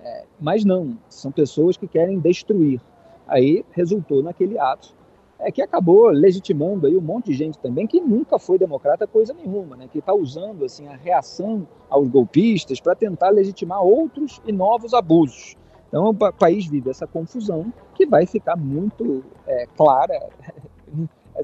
É, 0.01 0.25
mas 0.39 0.63
não, 0.63 0.97
são 1.09 1.31
pessoas 1.31 1.75
que 1.75 1.87
querem 1.87 2.19
destruir. 2.19 2.79
Aí 3.27 3.65
resultou 3.71 4.23
naquele 4.23 4.57
ato 4.57 4.95
é, 5.39 5.51
que 5.51 5.61
acabou 5.61 6.07
legitimando 6.09 6.85
aí 6.85 6.95
um 6.97 7.01
monte 7.01 7.27
de 7.27 7.33
gente 7.33 7.57
também 7.59 7.87
que 7.87 8.01
nunca 8.01 8.37
foi 8.37 8.57
democrata 8.57 9.07
coisa 9.07 9.33
nenhuma, 9.33 9.77
né, 9.77 9.87
que 9.89 9.99
está 9.99 10.13
usando 10.13 10.65
assim 10.65 10.87
a 10.87 10.95
reação 10.95 11.67
aos 11.89 12.07
golpistas 12.09 12.81
para 12.81 12.93
tentar 12.93 13.29
legitimar 13.29 13.81
outros 13.81 14.41
e 14.45 14.51
novos 14.51 14.93
abusos. 14.93 15.55
Então 15.87 16.09
o 16.09 16.13
país 16.13 16.67
vive 16.67 16.89
essa 16.89 17.07
confusão 17.07 17.73
que 17.95 18.05
vai 18.05 18.25
ficar 18.25 18.55
muito 18.55 19.23
é, 19.47 19.65
clara. 19.77 20.29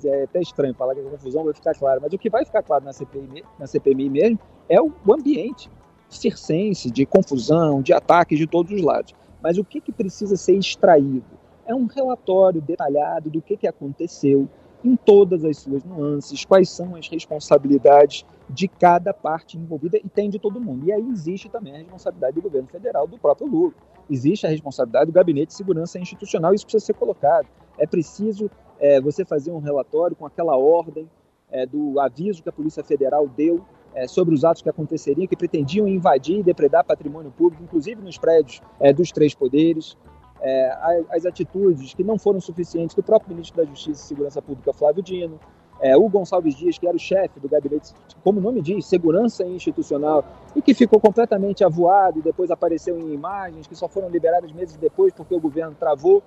É 0.03 0.23
até 0.23 0.41
estranho 0.41 0.73
falar 0.73 0.93
que 0.93 1.01
a 1.01 1.09
confusão 1.09 1.43
vai 1.43 1.53
ficar 1.53 1.73
clara, 1.73 1.99
mas 2.01 2.11
o 2.11 2.17
que 2.17 2.29
vai 2.29 2.43
ficar 2.43 2.63
claro 2.63 2.83
na 2.83 2.91
CPI, 2.91 3.43
na 3.57 3.67
CPMI 3.67 4.09
mesmo 4.09 4.39
é 4.67 4.81
o 4.81 4.91
ambiente 5.09 5.69
circense 6.09 6.89
de 6.91 7.05
confusão, 7.05 7.81
de 7.81 7.93
ataques 7.93 8.37
de 8.37 8.47
todos 8.47 8.71
os 8.71 8.81
lados. 8.81 9.13
Mas 9.41 9.57
o 9.57 9.63
que, 9.63 9.79
que 9.79 9.91
precisa 9.91 10.35
ser 10.35 10.57
extraído? 10.57 11.25
É 11.65 11.73
um 11.73 11.85
relatório 11.85 12.61
detalhado 12.61 13.29
do 13.29 13.41
que, 13.41 13.57
que 13.57 13.67
aconteceu 13.67 14.47
em 14.83 14.95
todas 14.95 15.43
as 15.43 15.57
suas 15.57 15.83
nuances, 15.83 16.45
quais 16.45 16.69
são 16.69 16.95
as 16.95 17.07
responsabilidades 17.07 18.25
de 18.49 18.67
cada 18.67 19.13
parte 19.13 19.57
envolvida 19.57 19.97
e 19.97 20.07
tem 20.07 20.29
de 20.29 20.37
todo 20.37 20.61
mundo. 20.61 20.85
E 20.85 20.91
aí 20.91 21.09
existe 21.09 21.49
também 21.49 21.73
a 21.73 21.77
responsabilidade 21.77 22.35
do 22.35 22.41
governo 22.41 22.67
federal, 22.67 23.07
do 23.07 23.17
próprio 23.17 23.47
Lula 23.47 23.73
existe 24.09 24.45
a 24.45 24.49
responsabilidade 24.49 25.07
do 25.07 25.13
Gabinete 25.13 25.47
de 25.47 25.55
Segurança 25.55 25.99
Institucional, 25.99 26.53
isso 26.53 26.65
precisa 26.65 26.85
ser 26.85 26.93
colocado. 26.93 27.47
É 27.77 27.85
preciso 27.85 28.49
é, 28.79 28.99
você 29.01 29.25
fazer 29.25 29.51
um 29.51 29.59
relatório 29.59 30.15
com 30.15 30.25
aquela 30.25 30.55
ordem 30.57 31.09
é, 31.51 31.65
do 31.65 31.99
aviso 31.99 32.43
que 32.43 32.49
a 32.49 32.53
Polícia 32.53 32.83
Federal 32.83 33.27
deu 33.27 33.63
é, 33.93 34.07
sobre 34.07 34.35
os 34.35 34.43
atos 34.43 34.61
que 34.61 34.69
aconteceriam, 34.69 35.27
que 35.27 35.35
pretendiam 35.35 35.87
invadir 35.87 36.39
e 36.39 36.43
depredar 36.43 36.83
patrimônio 36.83 37.31
público, 37.31 37.63
inclusive 37.63 38.01
nos 38.01 38.17
prédios 38.17 38.61
é, 38.79 38.91
dos 38.91 39.11
três 39.11 39.33
poderes. 39.33 39.97
É, 40.41 41.05
as 41.11 41.25
atitudes 41.25 41.93
que 41.93 42.03
não 42.03 42.19
foram 42.19 42.41
suficientes 42.41 42.95
do 42.95 43.01
próprio 43.01 43.33
ministro 43.33 43.57
da 43.57 43.67
Justiça 43.67 44.03
e 44.03 44.07
Segurança 44.07 44.41
Pública, 44.41 44.73
Flávio 44.73 45.01
Dino, 45.01 45.39
é, 45.79 45.95
o 45.95 46.07
Gonçalves 46.07 46.55
Dias, 46.55 46.77
que 46.77 46.87
era 46.87 46.95
o 46.95 46.99
chefe 46.99 47.39
do 47.39 47.49
gabinete, 47.49 47.93
como 48.23 48.39
o 48.39 48.41
nome 48.41 48.61
diz, 48.61 48.85
segurança 48.85 49.43
institucional, 49.45 50.23
e 50.55 50.61
que 50.61 50.73
ficou 50.73 50.99
completamente 50.99 51.63
avoado 51.63 52.19
e 52.19 52.21
depois 52.21 52.51
apareceu 52.51 52.97
em 52.99 53.13
imagens 53.13 53.67
que 53.67 53.75
só 53.75 53.87
foram 53.87 54.09
liberadas 54.09 54.51
meses 54.51 54.77
depois 54.77 55.13
porque 55.13 55.35
o 55.35 55.39
governo 55.39 55.75
travou. 55.79 56.23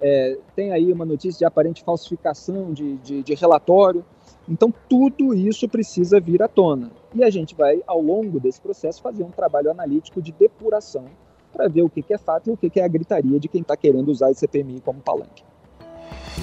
É, 0.00 0.38
tem 0.54 0.72
aí 0.72 0.92
uma 0.92 1.04
notícia 1.04 1.38
de 1.38 1.44
aparente 1.44 1.82
falsificação 1.82 2.72
de, 2.72 2.96
de, 2.98 3.22
de 3.22 3.34
relatório. 3.34 4.04
Então, 4.48 4.72
tudo 4.88 5.34
isso 5.34 5.68
precisa 5.68 6.20
vir 6.20 6.42
à 6.42 6.48
tona. 6.48 6.90
E 7.14 7.24
a 7.24 7.30
gente 7.30 7.54
vai, 7.54 7.82
ao 7.86 8.00
longo 8.00 8.38
desse 8.38 8.60
processo, 8.60 9.02
fazer 9.02 9.24
um 9.24 9.30
trabalho 9.30 9.70
analítico 9.70 10.22
de 10.22 10.32
depuração 10.32 11.04
para 11.52 11.68
ver 11.68 11.82
o 11.82 11.88
que, 11.88 12.02
que 12.02 12.14
é 12.14 12.18
fato 12.18 12.48
e 12.48 12.52
o 12.52 12.56
que, 12.56 12.70
que 12.70 12.80
é 12.80 12.84
a 12.84 12.88
gritaria 12.88 13.40
de 13.40 13.48
quem 13.48 13.62
está 13.62 13.76
querendo 13.76 14.10
usar 14.10 14.30
esse 14.30 14.40
CPMI 14.40 14.80
como 14.80 15.00
palanque. 15.00 15.42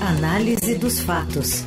Análise 0.01 0.77
dos 0.77 1.00
fatos. 1.00 1.63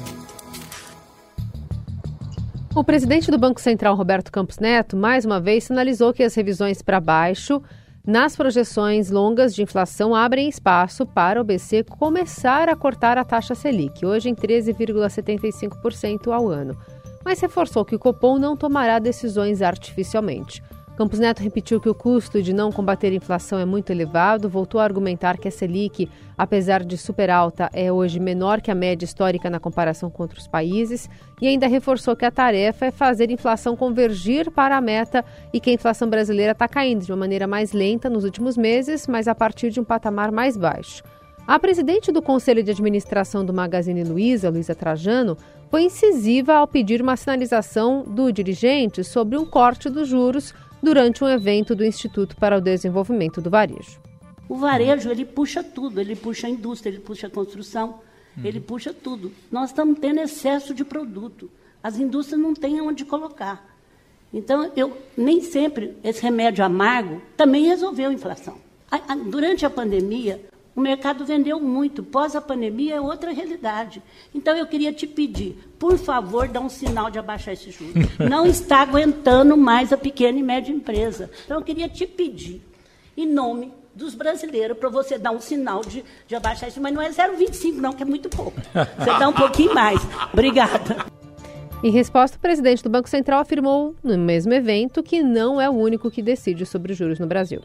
O 2.75 2.85
presidente 2.85 3.31
do 3.31 3.39
Banco 3.39 3.61
Central, 3.61 3.97
Roberto 3.97 4.31
Campos 4.31 4.59
Neto, 4.59 4.97
mais 4.97 5.25
uma 5.25 5.41
vez 5.41 5.65
sinalizou 5.65 6.13
que 6.13 6.23
as 6.23 6.35
revisões 6.35 6.83
para 6.83 7.01
baixo 7.01 7.63
nas 8.09 8.35
projeções 8.35 9.11
longas 9.11 9.55
de 9.55 9.63
inflação 9.63 10.15
abrem 10.15 10.49
espaço 10.49 11.05
para 11.05 11.39
o 11.39 11.45
BC 11.45 11.85
começar 11.85 12.67
a 12.67 12.75
cortar 12.75 13.19
a 13.19 13.25
taxa 13.25 13.55
Selic, 13.55 14.07
hoje 14.07 14.31
em 14.31 14.35
13,75% 14.35 16.33
ao 16.33 16.49
ano. 16.49 16.75
Mas 17.23 17.39
reforçou 17.39 17.85
que 17.85 17.95
o 17.95 17.99
Copom 17.99 18.39
não 18.39 18.57
tomará 18.57 18.99
decisões 18.99 19.61
artificialmente. 19.61 20.63
Campos 20.99 21.21
Neto 21.21 21.45
repetiu 21.45 21.81
que 21.81 21.89
o 21.89 21.95
custo 21.95 22.43
de 22.43 22.53
não 22.53 22.73
combater 22.73 23.13
a 23.13 23.15
inflação 23.15 23.57
é 23.61 23.65
muito 23.65 23.91
elevado, 23.91 24.49
voltou 24.49 24.81
a 24.81 24.85
argumentar 24.85 25.39
que 25.39 25.47
a 25.47 25.51
Selic, 25.51 26.11
apesar 26.37 26.85
de 26.85 26.99
super 26.99 27.31
alta, 27.31 27.71
é 27.73 27.93
hoje 27.93 28.19
menor 28.19 28.61
que 28.61 28.69
a 28.69 28.75
média 28.75 29.05
histórica 29.05 29.49
na 29.49 29.61
comparação 29.61 30.11
com 30.11 30.25
outros 30.25 30.49
países 30.49 31.09
e 31.41 31.47
ainda 31.47 31.69
reforçou 31.69 32.17
que 32.17 32.25
a 32.25 32.33
tarefa 32.33 32.87
é 32.87 32.91
fazer 32.91 33.29
a 33.29 33.33
inflação 33.33 33.77
convergir 33.77 34.51
para 34.51 34.77
a 34.77 34.81
meta 34.81 35.25
e 35.53 35.61
que 35.61 35.71
a 35.71 35.73
inflação 35.73 36.11
brasileira 36.11 36.51
está 36.51 36.67
caindo 36.67 37.05
de 37.05 37.13
uma 37.13 37.19
maneira 37.19 37.47
mais 37.47 37.71
lenta 37.71 38.11
nos 38.11 38.25
últimos 38.25 38.57
meses, 38.57 39.07
mas 39.07 39.29
a 39.29 39.37
partir 39.37 39.71
de 39.71 39.79
um 39.79 39.85
patamar 39.85 40.33
mais 40.33 40.57
baixo. 40.57 41.05
A 41.47 41.61
presidente 41.61 42.11
do 42.11 42.21
Conselho 42.21 42.63
de 42.63 42.73
Administração 42.73 43.45
do 43.45 43.55
Magazine 43.55 44.03
Luiza, 44.03 44.51
Luiza 44.51 44.75
Trajano, 44.75 45.39
foi 45.71 45.83
incisiva 45.83 46.55
ao 46.55 46.67
pedir 46.67 47.01
uma 47.01 47.17
sinalização 47.17 48.03
do 48.03 48.33
dirigente 48.33 49.05
sobre 49.05 49.39
um 49.39 49.47
corte 49.47 49.89
dos 49.89 50.09
juros 50.09 50.53
durante 50.83 51.23
um 51.23 51.29
evento 51.29 51.75
do 51.75 51.85
Instituto 51.85 52.37
para 52.37 52.59
o 52.59 52.61
Desenvolvimento 52.61 53.41
do 53.41 53.51
Varejo. 53.51 54.01
O 54.49 54.57
varejo, 54.57 55.11
ele 55.11 55.25
puxa 55.25 55.63
tudo, 55.63 56.01
ele 56.01 56.17
puxa 56.17 56.47
a 56.47 56.51
indústria, 56.51 56.91
ele 56.91 57.01
puxa 57.01 57.27
a 57.27 57.31
construção, 57.31 58.01
uhum. 58.37 58.45
ele 58.45 58.61
puxa 58.61 58.95
tudo. 58.95 59.31
Nós 59.53 59.71
estamos 59.71 59.99
tendo 59.99 60.21
excesso 60.21 60.73
de 60.73 60.85
produto. 60.85 61.51
As 61.83 61.99
indústrias 61.99 62.41
não 62.41 62.55
têm 62.55 62.81
onde 62.81 63.05
colocar. 63.05 63.77
Então, 64.33 64.71
eu 64.77 64.97
nem 65.17 65.41
sempre 65.43 65.97
esse 66.03 66.23
remédio 66.23 66.65
amargo 66.65 67.21
também 67.37 67.67
resolveu 67.67 68.11
a 68.11 68.13
inflação. 68.13 68.57
Durante 69.27 69.67
a 69.67 69.71
pandemia, 69.71 70.43
o 70.79 70.81
mercado 70.81 71.25
vendeu 71.25 71.59
muito. 71.59 72.05
Pós 72.05 72.37
a 72.37 72.41
pandemia 72.41 72.95
é 72.95 73.01
outra 73.01 73.33
realidade. 73.33 74.01
Então 74.33 74.57
eu 74.57 74.65
queria 74.65 74.93
te 74.93 75.09
pedir, 75.09 75.73
por 75.77 75.99
favor, 75.99 76.47
dá 76.47 76.61
um 76.61 76.69
sinal 76.69 77.11
de 77.11 77.19
abaixar 77.19 77.53
esse 77.53 77.73
juros. 77.73 77.95
Não 78.17 78.47
está 78.47 78.83
aguentando 78.83 79.57
mais 79.57 79.93
a 79.93 79.97
pequena 79.97 80.39
e 80.39 80.43
média 80.43 80.73
empresa. 80.73 81.33
Então 81.45 81.59
eu 81.59 81.65
queria 81.65 81.89
te 81.89 82.07
pedir, 82.07 82.63
em 83.17 83.27
nome 83.27 83.73
dos 83.93 84.15
brasileiros, 84.15 84.79
para 84.79 84.89
você 84.89 85.19
dar 85.19 85.33
um 85.33 85.41
sinal 85.41 85.81
de, 85.81 86.05
de 86.29 86.37
abaixar 86.37 86.69
isso. 86.69 86.81
Mas 86.81 86.95
não 86.95 87.03
é 87.03 87.11
0,25, 87.11 87.75
não, 87.79 87.93
que 87.93 88.05
é 88.05 88.07
muito 88.07 88.29
pouco. 88.29 88.61
Você 88.63 89.19
dá 89.19 89.29
um 89.29 89.33
pouquinho 89.33 89.75
mais. 89.75 90.01
Obrigada. 90.33 91.07
Em 91.83 91.91
resposta, 91.91 92.37
o 92.37 92.41
presidente 92.41 92.85
do 92.85 92.89
Banco 92.89 93.09
Central 93.09 93.41
afirmou, 93.41 93.97
no 94.01 94.17
mesmo 94.17 94.53
evento, 94.53 95.03
que 95.03 95.25
não 95.25 95.61
é 95.61 95.69
o 95.69 95.73
único 95.73 96.09
que 96.09 96.23
decide 96.23 96.65
sobre 96.65 96.93
os 96.93 96.99
juros 96.99 97.19
no 97.19 97.27
Brasil. 97.27 97.63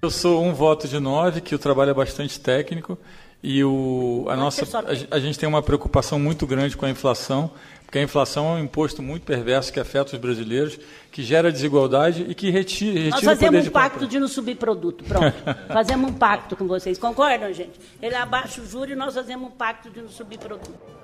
Eu 0.00 0.10
sou 0.10 0.44
um 0.44 0.54
voto 0.54 0.86
de 0.86 1.00
nove, 1.00 1.40
que 1.40 1.56
o 1.56 1.58
trabalho 1.58 1.90
é 1.90 1.94
bastante 1.94 2.38
técnico 2.38 2.96
e 3.42 3.64
o, 3.64 4.26
a, 4.28 4.36
nossa, 4.36 4.64
a, 4.78 5.16
a, 5.16 5.18
gente 5.18 5.36
tem 5.36 5.48
uma 5.48 5.60
preocupação 5.60 6.20
muito 6.20 6.46
grande 6.46 6.76
com 6.76 6.86
a 6.86 6.90
inflação, 6.90 7.50
porque 7.84 7.98
a 7.98 8.02
inflação 8.02 8.46
é 8.46 8.60
um 8.60 8.64
imposto 8.64 9.02
muito 9.02 9.24
perverso 9.24 9.72
que 9.72 9.80
afeta 9.80 10.14
os 10.14 10.20
brasileiros, 10.20 10.78
que 11.10 11.20
gera 11.24 11.50
desigualdade 11.50 12.26
e 12.28 12.34
que 12.34 12.48
retira, 12.48 12.92
retira 12.92 13.10
Nós 13.10 13.24
fazemos 13.24 13.66
um 13.66 13.70
pacto 13.70 14.06
de 14.06 14.20
não 14.20 14.28
subir 14.28 14.54
produto, 14.54 15.02
pronto. 15.02 15.34
fazemos 15.66 16.10
um 16.10 16.14
pacto 16.14 16.54
com 16.54 16.68
vocês, 16.68 16.96
concordam, 16.96 17.52
gente? 17.52 17.80
Ele 18.00 18.14
abaixa 18.14 18.60
o 18.60 18.66
juro 18.66 18.92
e 18.92 18.94
nós 18.94 19.14
fazemos 19.14 19.48
um 19.48 19.52
pacto 19.52 19.90
de 19.90 20.00
não 20.00 20.08
subir 20.08 20.38
produto. 20.38 20.97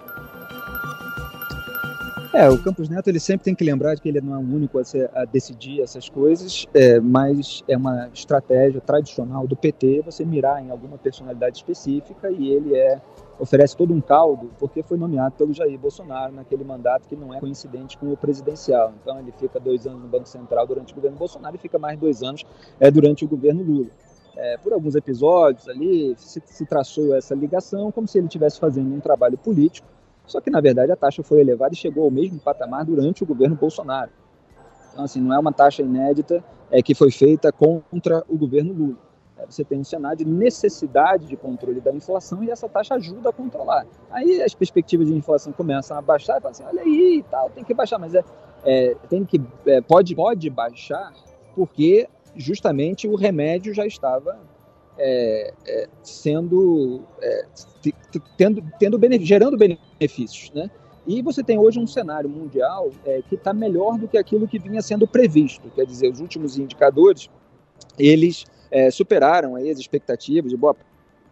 É, 2.35 2.51
o 2.51 2.61
Campos 2.61 2.89
Neto 2.89 3.07
ele 3.07 3.21
sempre 3.21 3.45
tem 3.45 3.55
que 3.55 3.63
lembrar 3.63 3.95
de 3.95 4.03
que 4.03 4.09
ele 4.09 4.21
não 4.21 4.35
é 4.35 4.39
o 4.39 4.41
único 4.41 4.81
a, 4.81 4.85
ser, 4.85 5.09
a 5.15 5.25
decidir 5.25 5.81
essas 5.81 6.09
coisas, 6.09 6.67
é, 6.75 6.99
mas 6.99 7.63
é 7.69 7.77
uma 7.77 8.11
estratégia 8.13 8.81
tradicional 8.81 9.47
do 9.47 9.55
PT 9.55 10.03
você 10.05 10.25
mirar 10.25 10.61
em 10.61 10.69
alguma 10.69 10.99
personalidade 10.99 11.59
específica 11.59 12.33
e 12.33 12.51
ele 12.51 12.75
é 12.75 13.01
oferece 13.39 13.77
todo 13.77 13.95
um 13.95 14.01
caldo 14.01 14.51
porque 14.59 14.83
foi 14.83 14.99
nomeado 14.99 15.37
pelo 15.37 15.55
Jair 15.55 15.79
Bolsonaro 15.79 16.33
naquele 16.33 16.65
mandato 16.65 17.09
que 17.09 17.15
não 17.15 17.33
é 17.33 17.39
coincidente 17.39 17.97
com 17.97 18.13
o 18.13 18.17
presidencial. 18.17 18.93
Então 19.01 19.17
ele 19.21 19.33
fica 19.39 19.61
dois 19.61 19.87
anos 19.87 20.03
no 20.03 20.09
Banco 20.09 20.29
Central 20.29 20.67
durante 20.67 20.93
o 20.93 20.97
governo 20.97 21.17
Bolsonaro 21.17 21.55
e 21.55 21.59
fica 21.61 21.79
mais 21.79 21.97
dois 21.97 22.21
anos 22.25 22.45
é, 22.81 22.91
durante 22.91 23.25
o 23.25 23.29
governo 23.29 23.63
Lula. 23.63 23.91
É, 24.37 24.59
por 24.59 24.73
alguns 24.73 24.97
episódios 24.97 25.69
ali 25.69 26.17
se, 26.17 26.43
se 26.45 26.67
traçou 26.67 27.15
essa 27.15 27.33
ligação 27.33 27.93
como 27.93 28.09
se 28.09 28.19
ele 28.19 28.27
estivesse 28.27 28.59
fazendo 28.59 28.93
um 28.93 28.99
trabalho 28.99 29.39
político 29.39 29.87
só 30.27 30.41
que, 30.41 30.51
na 30.51 30.61
verdade, 30.61 30.91
a 30.91 30.97
taxa 30.97 31.23
foi 31.23 31.41
elevada 31.41 31.75
e 31.75 31.77
chegou 31.77 32.05
ao 32.05 32.11
mesmo 32.11 32.39
patamar 32.39 32.85
durante 32.85 33.23
o 33.23 33.27
governo 33.27 33.57
Bolsonaro. 33.57 34.11
Então, 34.93 35.05
assim, 35.05 35.21
não 35.21 35.35
é 35.35 35.39
uma 35.39 35.53
taxa 35.53 35.83
inédita 35.83 36.43
é, 36.71 36.83
que 36.83 36.95
foi 36.95 37.11
feita 37.11 37.53
contra 37.53 38.25
o 38.29 38.37
governo 38.37 38.73
Lula. 38.73 38.97
É, 39.37 39.45
você 39.47 39.65
tem 39.65 39.81
um 39.81 39.85
cenário 39.85 40.19
de 40.19 40.25
necessidade 40.25 41.27
de 41.27 41.37
controle 41.37 41.81
da 41.81 41.93
inflação 41.93 42.43
e 42.45 42.51
essa 42.51 42.69
taxa 42.69 42.95
ajuda 42.95 43.31
a 43.31 43.33
controlar. 43.33 43.87
Aí 44.11 44.41
as 44.41 44.55
perspectivas 44.55 45.09
de 45.09 45.15
inflação 45.15 45.53
começam 45.53 45.97
a 45.97 46.03
baixar 46.03 46.39
e 46.39 46.41
falam 46.41 46.53
assim, 46.53 46.65
olha 46.65 46.83
aí, 46.83 47.25
tal, 47.31 47.51
tem 47.51 47.65
que 47.65 47.75
baixar, 47.75 47.99
mas 47.99 48.15
é, 48.15 48.25
é 48.65 48.95
tem 49.09 49.25
que 49.25 49.41
é, 49.67 49.81
pode 49.81 50.15
pode 50.15 50.49
baixar 50.49 51.13
porque 51.55 52.09
justamente 52.37 53.09
o 53.09 53.17
remédio 53.17 53.75
já 53.75 53.87
estava 53.87 54.39
é, 54.99 55.53
é, 55.67 55.89
sendo 56.03 57.03
é, 57.21 57.47
tendo, 58.37 58.63
tendo 58.79 59.01
gerando 59.21 59.57
benefícios, 59.57 60.51
né? 60.53 60.71
E 61.07 61.21
você 61.21 61.43
tem 61.43 61.59
hoje 61.59 61.79
um 61.79 61.87
cenário 61.87 62.31
mundial 62.31 62.91
é, 63.05 63.21
que 63.29 63.35
está 63.35 63.53
melhor 63.53 63.99
do 63.99 64.09
que 64.09 64.17
aquilo 64.17 64.49
que 64.49 64.59
vinha 64.59 64.81
sendo 64.81 65.07
previsto. 65.07 65.71
Quer 65.75 65.85
dizer, 65.85 66.11
os 66.11 66.21
últimos 66.21 66.59
indicadores 66.59 67.29
eles 67.99 68.47
é, 68.71 68.91
superaram 68.91 69.55
aí 69.55 69.71
as 69.71 69.79
expectativas 69.79 70.51
de 70.51 70.57
boa 70.57 70.75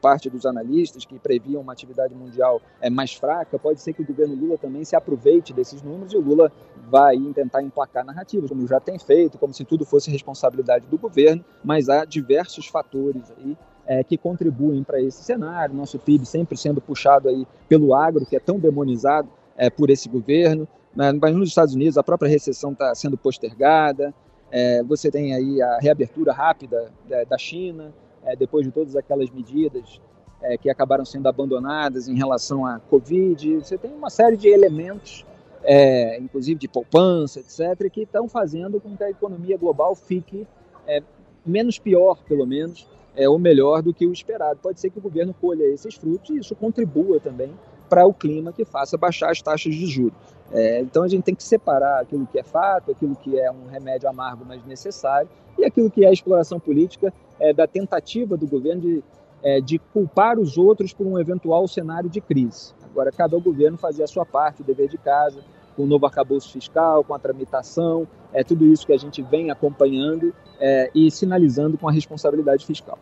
parte 0.03 0.29
dos 0.29 0.45
analistas 0.45 1.05
que 1.05 1.17
previam 1.17 1.63
uma 1.63 1.73
atividade 1.73 2.13
mundial 2.13 2.61
é, 2.81 2.91
mais 2.91 3.15
fraca, 3.15 3.57
pode 3.57 3.81
ser 3.81 3.93
que 3.93 4.03
o 4.03 4.07
governo 4.07 4.35
Lula 4.35 4.59
também 4.59 4.85
se 4.85 4.97
aproveite 4.97 5.53
desses 5.53 5.81
números 5.81 6.13
e 6.13 6.17
o 6.17 6.21
Lula 6.21 6.51
vai 6.91 7.17
tentar 7.33 7.63
emplacar 7.63 8.05
narrativas, 8.05 8.51
como 8.51 8.67
já 8.67 8.81
tem 8.81 8.99
feito, 8.99 9.39
como 9.39 9.55
se 9.55 9.65
tudo 9.65 9.85
fosse 9.87 10.11
responsabilidade 10.11 10.87
do 10.89 10.99
governo, 10.99 11.45
mas 11.63 11.89
há 11.89 12.05
diversos 12.05 12.67
fatores 12.67 13.33
aí 13.39 13.57
é, 13.87 14.03
que 14.03 14.19
contribuem 14.19 14.83
para 14.83 15.01
esse 15.01 15.23
cenário. 15.23 15.75
Nosso 15.75 15.99
PIB 15.99 16.27
sempre 16.27 16.57
sendo 16.57 16.81
puxado 16.81 17.29
aí 17.29 17.47
pelo 17.69 17.95
agro, 17.95 18.27
que 18.27 18.37
é 18.37 18.41
tão 18.41 18.59
demonizado 18.59 19.29
é, 19.57 19.71
por 19.71 19.91
esse 19.91 20.09
governo. 20.09 20.67
Mas 20.95 21.35
nos 21.35 21.49
Estados 21.49 21.75
Unidos 21.75 21.97
a 21.97 22.03
própria 22.03 22.29
recessão 22.29 22.73
está 22.73 22.95
sendo 22.95 23.17
postergada. 23.17 24.13
É, 24.51 24.83
você 24.83 25.11
tem 25.11 25.35
aí 25.35 25.63
a 25.63 25.79
reabertura 25.79 26.33
rápida 26.33 26.93
da, 27.09 27.25
da 27.25 27.39
China, 27.39 27.93
é, 28.25 28.37
depois 28.37 28.65
de 28.65 28.73
todas 28.73 28.97
aquelas 28.97 29.31
medidas 29.31 30.01
é, 30.43 30.57
que 30.57 30.69
acabaram 30.69 31.05
sendo 31.05 31.29
abandonadas 31.29 32.09
em 32.09 32.17
relação 32.17 32.67
à 32.67 32.79
Covid. 32.79 33.57
Você 33.57 33.79
tem 33.79 33.93
uma 33.93 34.11
série 34.11 34.37
de 34.37 34.49
elementos, 34.49 35.25
é, 35.63 36.19
inclusive 36.19 36.59
de 36.59 36.69
poupança, 36.69 37.41
etc., 37.41 37.91
que 37.91 38.03
estão 38.03 38.29
fazendo 38.29 38.81
com 38.81 38.97
que 38.97 39.05
a 39.05 39.11
economia 39.11 39.57
global 39.57 39.95
fique 39.95 40.47
é, 40.87 41.03
menos 41.45 41.79
pior, 41.79 42.23
pelo 42.25 42.47
menos, 42.47 42.87
é, 43.15 43.29
ou 43.29 43.39
melhor 43.39 43.83
do 43.83 43.93
que 43.95 44.07
o 44.07 44.13
esperado. 44.13 44.59
Pode 44.61 44.81
ser 44.81 44.91
que 44.91 44.99
o 44.99 45.03
governo 45.03 45.35
colha 45.35 45.65
esses 45.65 45.95
frutos 45.95 46.31
e 46.31 46.39
isso 46.39 46.55
contribua 46.55 47.21
também 47.21 47.53
para 47.93 48.07
o 48.07 48.15
clima 48.15 48.55
que 48.55 48.65
faça 48.65 48.97
baixar 48.97 49.31
as 49.31 49.43
taxas 49.43 49.75
de 49.75 49.85
juros. 49.85 50.17
É, 50.51 50.81
então 50.81 51.03
a 51.03 51.09
gente 51.09 51.25
tem 51.25 51.35
que 51.35 51.43
separar 51.43 52.01
aquilo 52.01 52.27
que 52.27 52.39
é 52.39 52.43
fato, 52.43 52.91
aquilo 52.91 53.15
que 53.15 53.39
é 53.39 53.53
um 53.53 53.67
remédio 53.71 54.09
amargo, 54.09 54.47
mas 54.49 54.65
necessário, 54.65 55.29
e 55.59 55.65
aquilo 55.67 55.91
que 55.91 56.03
é 56.03 56.09
a 56.09 56.13
exploração 56.13 56.59
política 56.59 57.13
é, 57.39 57.53
da 57.53 57.67
tentativa 57.67 58.35
do 58.35 58.47
governo 58.47 58.81
de, 58.81 59.05
é, 59.43 59.61
de 59.61 59.79
culpar 59.79 60.39
os 60.39 60.57
outros 60.57 60.95
por 60.95 61.07
um 61.07 61.19
eventual 61.19 61.69
cenário 61.69 62.09
de 62.09 62.23
crise. 62.23 62.73
Agora, 62.83 63.13
cabe 63.13 63.35
ao 63.35 63.43
governo 63.43 63.77
fazer 63.77 64.05
a 64.05 64.07
sua 64.07 64.25
parte, 64.25 64.63
o 64.63 64.65
dever 64.65 64.89
de 64.89 64.97
casa, 64.97 65.45
com 65.77 65.83
o 65.83 65.87
novo 65.87 66.07
arcabouço 66.07 66.51
fiscal, 66.51 67.05
com 67.05 67.13
a 67.13 67.19
tramitação, 67.19 68.09
é 68.33 68.43
tudo 68.43 68.65
isso 68.65 68.87
que 68.87 68.95
a 68.95 68.99
gente 68.99 69.21
vem 69.21 69.51
acompanhando 69.51 70.35
é, 70.59 70.91
e 70.95 71.11
sinalizando 71.11 71.77
com 71.77 71.87
a 71.87 71.93
responsabilidade 71.93 72.65
fiscal. 72.65 72.99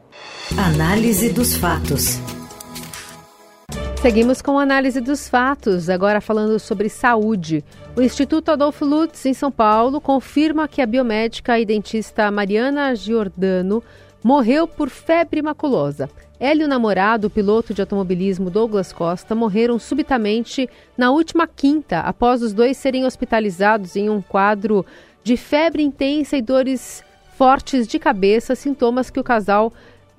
Análise 0.59 1.33
dos 1.33 1.55
fatos. 1.55 2.40
Seguimos 4.01 4.41
com 4.41 4.59
a 4.59 4.63
análise 4.63 4.99
dos 4.99 5.29
fatos, 5.29 5.91
agora 5.91 6.23
falando 6.23 6.59
sobre 6.59 6.89
saúde. 6.89 7.63
O 7.95 8.01
Instituto 8.01 8.51
Adolfo 8.51 8.83
Lutz, 8.83 9.27
em 9.27 9.35
São 9.35 9.53
Paulo, 9.53 10.01
confirma 10.01 10.67
que 10.67 10.81
a 10.81 10.87
biomédica 10.87 11.61
e 11.61 11.67
dentista 11.67 12.31
Mariana 12.31 12.95
Giordano 12.95 13.83
morreu 14.25 14.67
por 14.67 14.89
febre 14.89 15.43
maculosa. 15.43 16.09
Ela 16.41 16.63
e 16.63 16.65
o 16.65 16.69
namorado, 16.69 17.27
o 17.27 17.31
piloto 17.31 17.75
de 17.75 17.83
automobilismo 17.83 18.49
Douglas 18.49 18.91
Costa, 18.91 19.35
morreram 19.35 19.79
subitamente 19.79 20.67
na 20.97 21.11
última 21.11 21.47
quinta, 21.47 22.01
após 22.01 22.43
os 22.43 22.55
dois 22.55 22.79
serem 22.79 23.05
hospitalizados 23.05 23.97
em 23.97 24.09
um 24.09 24.23
quadro 24.23 24.85
de 25.23 25.37
febre 25.37 25.83
intensa 25.83 26.39
e 26.39 26.43
dores 26.43 27.05
fortes 27.37 27.87
de 27.87 27.99
cabeça, 27.99 28.55
sintomas 28.55 29.11
que 29.11 29.21
o 29.21 29.25
casal 29.25 29.71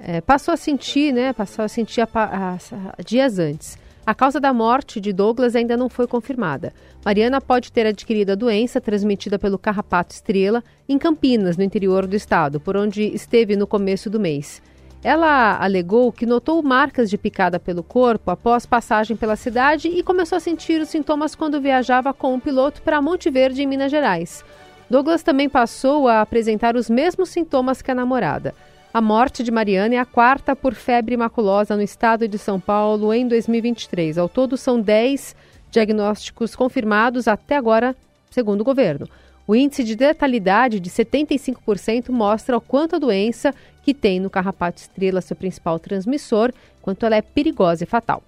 é, 0.03 0.19
passou 0.19 0.53
a 0.53 0.57
sentir, 0.57 1.13
né? 1.13 1.31
Passou 1.31 1.63
a 1.63 1.67
sentir 1.67 2.01
a, 2.01 2.07
a, 2.13 2.53
a, 2.55 3.03
dias 3.03 3.37
antes. 3.37 3.77
A 4.03 4.15
causa 4.15 4.39
da 4.39 4.51
morte 4.51 4.99
de 4.99 5.13
Douglas 5.13 5.55
ainda 5.55 5.77
não 5.77 5.87
foi 5.87 6.07
confirmada. 6.07 6.73
Mariana 7.05 7.39
pode 7.39 7.71
ter 7.71 7.85
adquirido 7.85 8.31
a 8.31 8.35
doença 8.35 8.81
transmitida 8.81 9.37
pelo 9.37 9.59
carrapato 9.59 10.13
estrela 10.13 10.63
em 10.89 10.97
Campinas, 10.97 11.55
no 11.55 11.63
interior 11.63 12.07
do 12.07 12.15
estado, 12.15 12.59
por 12.59 12.75
onde 12.75 13.03
esteve 13.03 13.55
no 13.55 13.67
começo 13.67 14.09
do 14.09 14.19
mês. 14.19 14.61
Ela 15.03 15.57
alegou 15.59 16.11
que 16.11 16.25
notou 16.25 16.61
marcas 16.63 17.09
de 17.09 17.17
picada 17.17 17.59
pelo 17.59 17.83
corpo 17.83 18.31
após 18.31 18.65
passagem 18.65 19.15
pela 19.15 19.35
cidade 19.35 19.87
e 19.87 20.01
começou 20.01 20.35
a 20.35 20.39
sentir 20.39 20.81
os 20.81 20.89
sintomas 20.89 21.35
quando 21.35 21.61
viajava 21.61 22.13
com 22.13 22.31
o 22.31 22.35
um 22.35 22.39
piloto 22.39 22.81
para 22.81 23.01
Monte 23.01 23.29
Verde, 23.29 23.61
em 23.61 23.67
Minas 23.67 23.91
Gerais. 23.91 24.43
Douglas 24.89 25.23
também 25.23 25.47
passou 25.47 26.07
a 26.07 26.21
apresentar 26.21 26.75
os 26.75 26.89
mesmos 26.89 27.29
sintomas 27.29 27.81
que 27.81 27.89
a 27.89 27.95
namorada. 27.95 28.53
A 28.93 28.99
morte 28.99 29.41
de 29.41 29.51
Mariana 29.51 29.95
é 29.95 29.97
a 29.97 30.05
quarta 30.05 30.53
por 30.53 30.73
febre 30.73 31.15
maculosa 31.15 31.77
no 31.77 31.81
estado 31.81 32.27
de 32.27 32.37
São 32.37 32.59
Paulo 32.59 33.13
em 33.13 33.25
2023. 33.25 34.17
Ao 34.17 34.27
todo, 34.27 34.57
são 34.57 34.81
10 34.81 35.33
diagnósticos 35.71 36.57
confirmados 36.57 37.25
até 37.25 37.55
agora, 37.55 37.95
segundo 38.29 38.59
o 38.59 38.65
governo. 38.65 39.07
O 39.47 39.55
índice 39.55 39.85
de 39.85 39.95
letalidade 39.95 40.81
de 40.81 40.89
75% 40.89 42.09
mostra 42.09 42.57
o 42.57 42.61
quanto 42.61 42.97
a 42.97 42.99
doença, 42.99 43.55
que 43.81 43.93
tem 43.93 44.19
no 44.19 44.29
carrapato 44.29 44.81
estrela 44.81 45.21
seu 45.21 45.37
principal 45.37 45.79
transmissor, 45.79 46.51
quanto 46.81 47.05
ela 47.05 47.15
é 47.15 47.21
perigosa 47.21 47.85
e 47.85 47.87
fatal. 47.87 48.21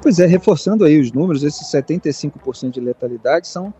Pois 0.00 0.18
é, 0.18 0.26
reforçando 0.26 0.86
aí 0.86 0.98
os 0.98 1.12
números, 1.12 1.42
esses 1.42 1.66
75% 1.70 2.70
de 2.70 2.80
letalidade 2.80 3.46
são 3.46 3.74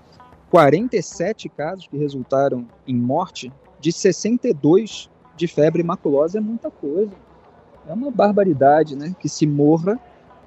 47 0.51 1.49
casos 1.49 1.87
que 1.87 1.97
resultaram 1.97 2.69
em 2.87 2.95
morte 2.95 3.51
de 3.81 3.93
62 3.93 5.11
de 5.37 5.47
febre 5.47 5.83
maculosa 5.83 6.39
é 6.39 6.41
muita 6.41 6.71
coisa. 6.71 7.13
É 7.89 7.93
uma 7.93 8.11
barbaridade, 8.11 8.97
né? 8.97 9.15
Que 9.19 9.29
se 9.29 9.47
morra 9.47 9.99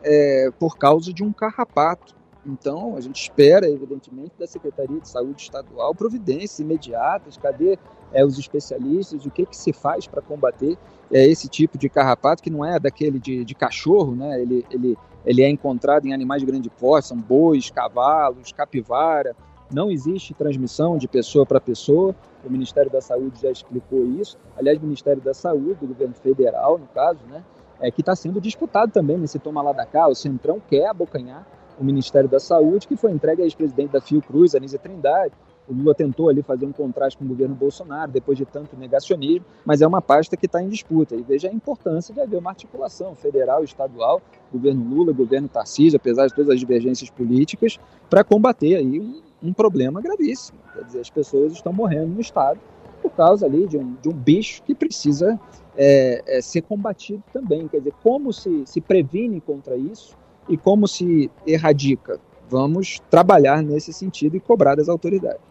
é, 0.03 0.51
por 0.59 0.77
causa 0.77 1.13
de 1.13 1.23
um 1.23 1.31
carrapato. 1.31 2.15
Então, 2.45 2.95
a 2.95 3.01
gente 3.01 3.21
espera, 3.21 3.69
evidentemente, 3.69 4.31
da 4.39 4.47
Secretaria 4.47 4.99
de 4.99 5.07
Saúde 5.07 5.41
Estadual 5.41 5.93
providências 5.93 6.59
imediatas. 6.59 7.37
Cadê 7.37 7.77
é, 8.11 8.25
os 8.25 8.37
especialistas? 8.37 9.25
O 9.25 9.31
que, 9.31 9.45
que 9.45 9.55
se 9.55 9.71
faz 9.71 10.07
para 10.07 10.21
combater 10.21 10.77
é, 11.11 11.25
esse 11.27 11.47
tipo 11.47 11.77
de 11.77 11.89
carrapato, 11.89 12.41
que 12.41 12.49
não 12.49 12.65
é 12.65 12.79
daquele 12.79 13.19
de, 13.19 13.45
de 13.45 13.55
cachorro, 13.55 14.15
né? 14.15 14.41
Ele, 14.41 14.65
ele, 14.71 14.97
ele 15.25 15.43
é 15.43 15.49
encontrado 15.49 16.05
em 16.05 16.13
animais 16.13 16.41
de 16.41 16.45
grande 16.45 16.69
porte, 16.69 17.07
são 17.07 17.17
bois, 17.17 17.69
cavalos, 17.69 18.51
capivara, 18.51 19.35
não 19.71 19.91
existe 19.91 20.33
transmissão 20.33 20.97
de 20.97 21.07
pessoa 21.07 21.45
para 21.45 21.59
pessoa, 21.59 22.15
o 22.45 22.51
Ministério 22.51 22.91
da 22.91 23.01
Saúde 23.01 23.41
já 23.41 23.51
explicou 23.51 24.05
isso. 24.05 24.37
Aliás, 24.57 24.77
o 24.77 24.81
Ministério 24.81 25.21
da 25.21 25.33
Saúde, 25.33 25.75
do 25.75 25.87
governo 25.87 26.13
federal, 26.13 26.77
no 26.77 26.87
caso, 26.87 27.19
né, 27.27 27.43
é, 27.79 27.91
que 27.91 28.01
está 28.01 28.15
sendo 28.15 28.39
disputado 28.41 28.91
também 28.91 29.17
nesse 29.17 29.39
toma 29.39 29.61
lá 29.61 29.71
da 29.71 29.85
cá. 29.85 30.07
O 30.07 30.15
Centrão 30.15 30.61
quer 30.69 30.87
abocanhar 30.87 31.45
o 31.79 31.83
Ministério 31.83 32.29
da 32.29 32.39
Saúde, 32.39 32.87
que 32.87 32.95
foi 32.95 33.11
entregue 33.11 33.41
à 33.41 33.45
ex-presidente 33.45 33.91
da 33.91 34.01
Fiocruz, 34.01 34.53
Anísia 34.53 34.77
Trindade. 34.77 35.33
O 35.67 35.73
Lula 35.73 35.93
tentou 35.93 36.29
ali 36.29 36.41
fazer 36.41 36.65
um 36.65 36.71
contraste 36.71 37.17
com 37.17 37.25
o 37.25 37.27
governo 37.27 37.53
Bolsonaro, 37.53 38.11
depois 38.11 38.37
de 38.37 38.43
tanto 38.43 38.75
negacionismo, 38.75 39.45
mas 39.63 39.81
é 39.81 39.87
uma 39.87 40.01
pasta 40.01 40.35
que 40.35 40.47
está 40.47 40.61
em 40.61 40.67
disputa. 40.67 41.15
E 41.15 41.21
veja 41.21 41.47
a 41.47 41.53
importância 41.53 42.13
de 42.13 42.19
haver 42.19 42.37
uma 42.37 42.49
articulação 42.49 43.15
federal 43.15 43.63
estadual, 43.63 44.19
governo 44.51 44.83
Lula, 44.83 45.13
governo 45.13 45.47
Tarcísio, 45.47 45.97
apesar 45.97 46.27
de 46.27 46.33
todas 46.33 46.49
as 46.49 46.59
divergências 46.59 47.09
políticas, 47.11 47.79
para 48.09 48.23
combater 48.23 48.75
aí 48.75 49.21
um 49.41 49.53
problema 49.53 50.01
gravíssimo. 50.01 50.59
Quer 50.73 50.83
dizer, 50.83 50.99
as 50.99 51.09
pessoas 51.09 51.53
estão 51.53 51.73
morrendo 51.73 52.07
no 52.07 52.21
estado 52.21 52.59
por 53.01 53.11
causa 53.11 53.45
ali 53.45 53.65
de 53.67 53.77
um, 53.77 53.95
de 54.01 54.09
um 54.09 54.13
bicho 54.13 54.61
que 54.63 54.75
precisa 54.75 55.39
é, 55.77 56.21
é, 56.27 56.41
ser 56.41 56.61
combatido 56.61 57.23
também. 57.31 57.67
Quer 57.67 57.77
dizer, 57.77 57.93
como 58.03 58.33
se, 58.33 58.63
se 58.65 58.81
previne 58.81 59.39
contra 59.39 59.75
isso 59.75 60.17
e 60.47 60.57
como 60.57 60.87
se 60.87 61.31
erradica? 61.47 62.19
Vamos 62.49 62.99
trabalhar 63.09 63.61
nesse 63.61 63.93
sentido 63.93 64.35
e 64.35 64.39
cobrar 64.39 64.75
das 64.75 64.89
autoridades. 64.89 65.41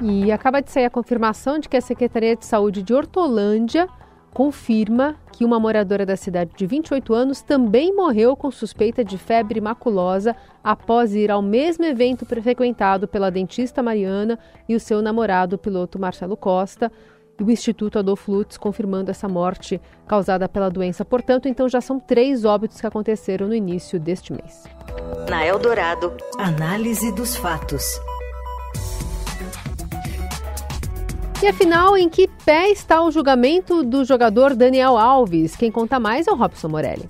E 0.00 0.30
acaba 0.30 0.60
de 0.60 0.70
sair 0.70 0.84
a 0.84 0.90
confirmação 0.90 1.58
de 1.58 1.68
que 1.68 1.76
a 1.76 1.80
Secretaria 1.80 2.36
de 2.36 2.46
Saúde 2.46 2.82
de 2.82 2.94
Hortolândia 2.94 3.88
confirma 4.38 5.16
que 5.32 5.44
uma 5.44 5.58
moradora 5.58 6.06
da 6.06 6.16
cidade 6.16 6.52
de 6.56 6.64
28 6.64 7.12
anos 7.12 7.42
também 7.42 7.92
morreu 7.92 8.36
com 8.36 8.52
suspeita 8.52 9.04
de 9.04 9.18
febre 9.18 9.60
maculosa 9.60 10.36
após 10.62 11.12
ir 11.12 11.28
ao 11.28 11.42
mesmo 11.42 11.84
evento 11.84 12.24
frequentado 12.24 13.08
pela 13.08 13.32
dentista 13.32 13.82
Mariana 13.82 14.38
e 14.68 14.76
o 14.76 14.80
seu 14.80 15.02
namorado, 15.02 15.56
o 15.56 15.58
piloto 15.58 15.98
Marcelo 15.98 16.36
Costa. 16.36 16.92
E 17.36 17.42
o 17.42 17.50
Instituto 17.50 17.98
Adolfo 17.98 18.30
Lutz 18.30 18.56
confirmando 18.56 19.10
essa 19.10 19.28
morte 19.28 19.80
causada 20.06 20.48
pela 20.48 20.68
doença. 20.68 21.04
Portanto, 21.04 21.48
então 21.48 21.68
já 21.68 21.80
são 21.80 21.98
três 21.98 22.44
óbitos 22.44 22.80
que 22.80 22.86
aconteceram 22.86 23.48
no 23.48 23.54
início 23.54 23.98
deste 23.98 24.32
mês. 24.32 24.66
Na 25.28 25.44
Eldorado, 25.44 26.16
análise 26.38 27.12
dos 27.12 27.36
fatos. 27.36 28.00
E 31.40 31.46
afinal, 31.46 31.96
em 31.96 32.08
que 32.08 32.26
pé 32.44 32.68
está 32.68 33.00
o 33.00 33.12
julgamento 33.12 33.84
do 33.84 34.04
jogador 34.04 34.56
Daniel 34.56 34.98
Alves? 34.98 35.54
Quem 35.54 35.70
conta 35.70 36.00
mais 36.00 36.26
é 36.26 36.32
o 36.32 36.34
Robson 36.34 36.66
Morelli. 36.66 37.06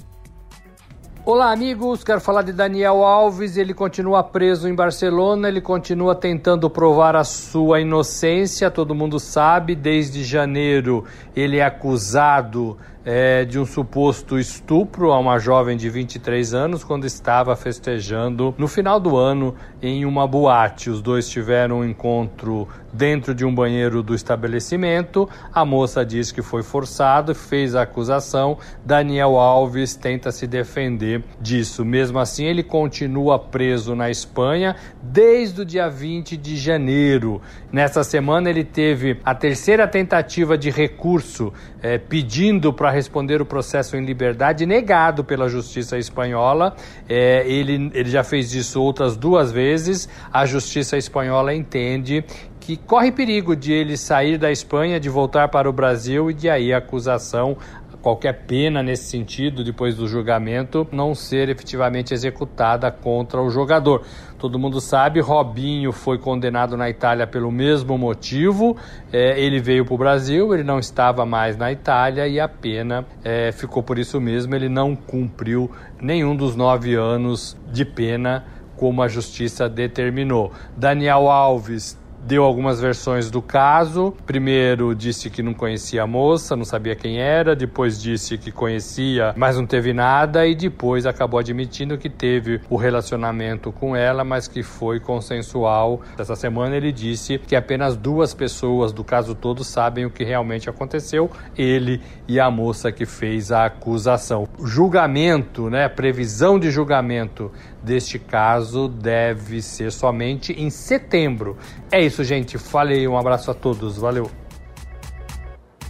Olá, 1.25 1.51
amigos. 1.51 2.05
Quero 2.05 2.21
falar 2.21 2.43
de 2.43 2.53
Daniel 2.53 3.03
Alves. 3.05 3.57
Ele 3.57 3.73
continua 3.73 4.23
preso 4.23 4.69
em 4.69 4.75
Barcelona. 4.75 5.49
Ele 5.49 5.63
continua 5.63 6.15
tentando 6.15 6.69
provar 6.69 7.17
a 7.17 7.25
sua 7.25 7.81
inocência. 7.81 8.71
Todo 8.71 8.95
mundo 8.95 9.19
sabe. 9.19 9.75
Desde 9.75 10.23
janeiro, 10.23 11.05
ele 11.35 11.57
é 11.57 11.65
acusado 11.65 12.77
é, 13.11 13.47
de 13.47 13.59
um 13.59 13.65
suposto 13.65 14.39
estupro 14.39 15.13
a 15.13 15.19
uma 15.19 15.39
jovem 15.39 15.79
de 15.79 15.89
23 15.89 16.53
anos 16.53 16.85
quando 16.85 17.07
estava 17.07 17.57
festejando 17.57 18.55
no 18.59 18.69
final 18.69 19.01
do 19.01 19.17
ano 19.17 19.55
em 19.81 20.05
uma 20.05 20.27
boate. 20.27 20.91
Os 20.91 21.01
dois 21.01 21.27
tiveram 21.27 21.79
um 21.79 21.85
encontro 21.87 22.69
dentro 22.93 23.35
de 23.35 23.47
um 23.47 23.55
banheiro 23.55 24.03
do 24.03 24.15
estabelecimento. 24.15 25.27
A 25.55 25.65
moça 25.65 26.05
diz 26.05 26.31
que 26.31 26.43
foi 26.43 26.63
forçado, 26.63 27.35
fez 27.35 27.75
a 27.75 27.83
acusação. 27.83 28.59
Daniel 28.85 29.39
Alves 29.39 29.95
tenta 29.95 30.31
se 30.31 30.47
defender 30.47 31.25
disso. 31.41 31.87
Mesmo 31.87 32.19
assim, 32.19 32.45
ele 32.45 32.63
continua 32.63 33.39
preso 33.39 33.95
na 33.95 34.11
Espanha 34.11 34.77
desde 35.03 35.63
o 35.63 35.65
dia 35.65 35.89
20 35.89 36.37
de 36.37 36.57
janeiro. 36.57 37.41
Nessa 37.73 38.05
semana, 38.05 38.51
ele 38.51 38.65
teve 38.65 39.19
a 39.25 39.35
terceira 39.35 39.89
tentativa 39.89 40.59
de 40.59 40.69
recurso 40.69 41.53
é, 41.83 41.97
pedindo 41.97 42.71
para 42.71 42.98
responder 42.99 43.41
o 43.41 43.47
processo 43.47 43.97
em 43.97 44.05
liberdade, 44.05 44.67
negado 44.67 45.25
pela 45.25 45.49
justiça 45.49 45.97
espanhola. 45.97 46.75
É, 47.09 47.47
ele, 47.47 47.91
ele 47.95 48.11
já 48.11 48.25
fez 48.25 48.53
isso 48.53 48.83
outras 48.83 49.17
duas 49.17 49.53
vezes. 49.53 50.09
A 50.33 50.45
justiça 50.45 50.97
espanhola 50.97 51.55
entende 51.55 52.25
que 52.69 52.77
corre 52.77 53.11
perigo 53.11 53.57
de 53.57 53.73
ele 53.73 53.97
sair 53.97 54.37
da 54.37 54.53
Espanha, 54.53 55.01
de 55.01 55.09
voltar 55.09 55.49
para 55.49 55.71
o 55.71 55.73
Brasil 55.73 56.31
e 56.31 56.35
de 56.35 56.51
aí 56.51 56.71
a 56.71 56.77
acusação 56.77 57.57
qualquer 58.03 58.45
pena 58.47 58.83
nesse 58.83 59.05
sentido, 59.05 59.65
depois 59.65 59.97
do 59.97 60.07
julgamento, 60.07 60.87
não 60.93 61.15
ser 61.15 61.49
efetivamente 61.49 62.13
executada 62.13 62.91
contra 62.91 63.41
o 63.41 63.49
jogador. 63.49 64.05
Todo 64.39 64.59
mundo 64.59 64.83
sabe, 64.83 65.19
Robinho 65.19 65.93
foi 65.93 66.19
condenado 66.19 66.77
na 66.77 66.91
Itália 66.91 67.27
pelo 67.27 67.51
mesmo 67.51 67.97
motivo. 67.97 68.77
É, 69.11 69.41
ele 69.41 69.61
veio 69.61 69.87
para 69.87 69.95
o 69.95 69.99
Brasil, 69.99 70.53
ele 70.53 70.63
não 70.63 70.79
estava 70.79 71.25
mais 71.25 71.57
na 71.57 71.73
Itália 71.73 72.29
e 72.29 72.39
a 72.39 72.49
pena 72.49 73.07
é, 73.25 73.51
ficou 73.51 73.83
por 73.83 73.99
isso 73.99 74.21
mesmo. 74.21 74.55
Ele 74.55 74.69
não 74.69 74.95
cumpriu 74.95 75.71
nenhum 75.99 76.37
dos 76.37 76.55
nove 76.55 76.95
anos 76.95 77.57
de 77.73 77.87
pena 77.87 78.45
como 78.77 79.03
a 79.03 79.09
justiça 79.09 79.69
determinou. 79.69 80.53
Daniel 80.77 81.29
Alves 81.31 81.98
deu 82.25 82.43
algumas 82.43 82.81
versões 82.81 83.31
do 83.31 83.41
caso. 83.41 84.15
Primeiro 84.27 84.95
disse 84.95 85.31
que 85.31 85.43
não 85.43 85.55
conhecia 85.55 86.03
a 86.03 86.07
moça, 86.07 86.57
não 86.57 86.65
sabia 86.65 86.95
quem 86.95 87.21
era, 87.21 87.55
depois 87.55 88.01
disse 88.01 88.37
que 88.37 88.51
conhecia, 88.51 89.33
mas 89.37 89.57
não 89.57 89.67
teve 89.67 89.93
nada 89.93 90.47
e 90.47 90.55
depois 90.55 91.07
acabou 91.07 91.41
admitindo 91.41 91.97
que 91.97 92.09
teve 92.09 92.61
o 92.69 92.77
relacionamento 92.77 93.73
com 93.73 93.95
ela, 93.95 94.25
mas 94.25 94.49
que 94.49 94.63
foi 94.63 95.01
consensual. 95.01 96.01
Essa 96.19 96.37
semana 96.37 96.77
ele 96.77 96.93
disse 96.93 97.39
que 97.39 97.57
apenas 97.57 97.97
duas 97.97 98.35
pessoas 98.35 98.93
do 98.93 99.05
caso 99.05 99.35
todo 99.35 99.65
sabem 99.65 100.05
o 100.05 100.11
que 100.11 100.25
realmente 100.25 100.69
aconteceu, 100.69 101.31
ele 101.57 102.01
e 102.27 102.39
a 102.39 102.51
moça 102.51 102.93
que 102.93 103.07
fez 103.07 103.51
a 103.53 103.67
acusação. 103.67 104.49
Julgamento, 104.63 105.71
né, 105.71 105.89
previsão 105.89 106.59
de 106.59 106.71
julgamento 106.71 107.51
deste 107.83 108.19
caso 108.19 108.89
deve 108.89 109.63
ser 109.63 109.93
somente 109.93 110.53
em 110.53 110.69
setembro. 110.69 111.57
É 111.91 112.05
isso, 112.09 112.25
gente. 112.25 112.59
Falei, 112.59 113.07
um 113.07 113.17
abraço 113.17 113.51
a 113.51 113.55
todos. 113.55 113.97
Valeu. 113.97 114.31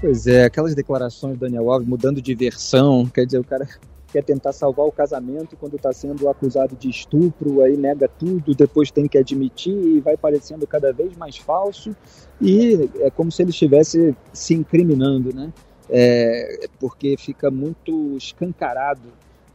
Pois 0.00 0.26
é, 0.26 0.44
aquelas 0.44 0.74
declarações 0.74 1.37
do 1.37 1.40
Daniel 1.40 1.70
Alves 1.70 1.88
mudando 1.88 2.22
de 2.22 2.35
versão, 2.35 3.07
quer 3.07 3.24
dizer, 3.24 3.38
o 3.38 3.44
cara 3.44 3.66
quer 4.12 4.22
tentar 4.22 4.52
salvar 4.52 4.87
o 4.87 4.92
casamento 4.92 5.57
quando 5.57 5.74
está 5.76 5.92
sendo 5.92 6.28
acusado 6.28 6.76
de 6.76 6.88
estupro, 6.88 7.62
aí 7.62 7.76
nega 7.76 8.09
tudo, 8.09 8.54
depois 8.54 8.90
tem 8.90 9.09
que 9.09 9.18
admitir 9.18 9.74
e 9.74 10.00
vai 10.00 10.16
parecendo 10.16 10.66
cada 10.66 10.92
vez 10.92 11.16
mais 11.16 11.37
falso 11.37 11.96
e 12.40 12.88
é 13.00 13.11
como 13.11 13.33
se 13.33 13.42
ele 13.42 13.50
estivesse 13.50 14.16
se 14.33 14.54
incriminando, 14.54 15.35
né? 15.35 15.52
É, 15.90 16.68
porque 16.78 17.16
fica 17.18 17.50
muito 17.50 18.16
escancarado 18.16 19.09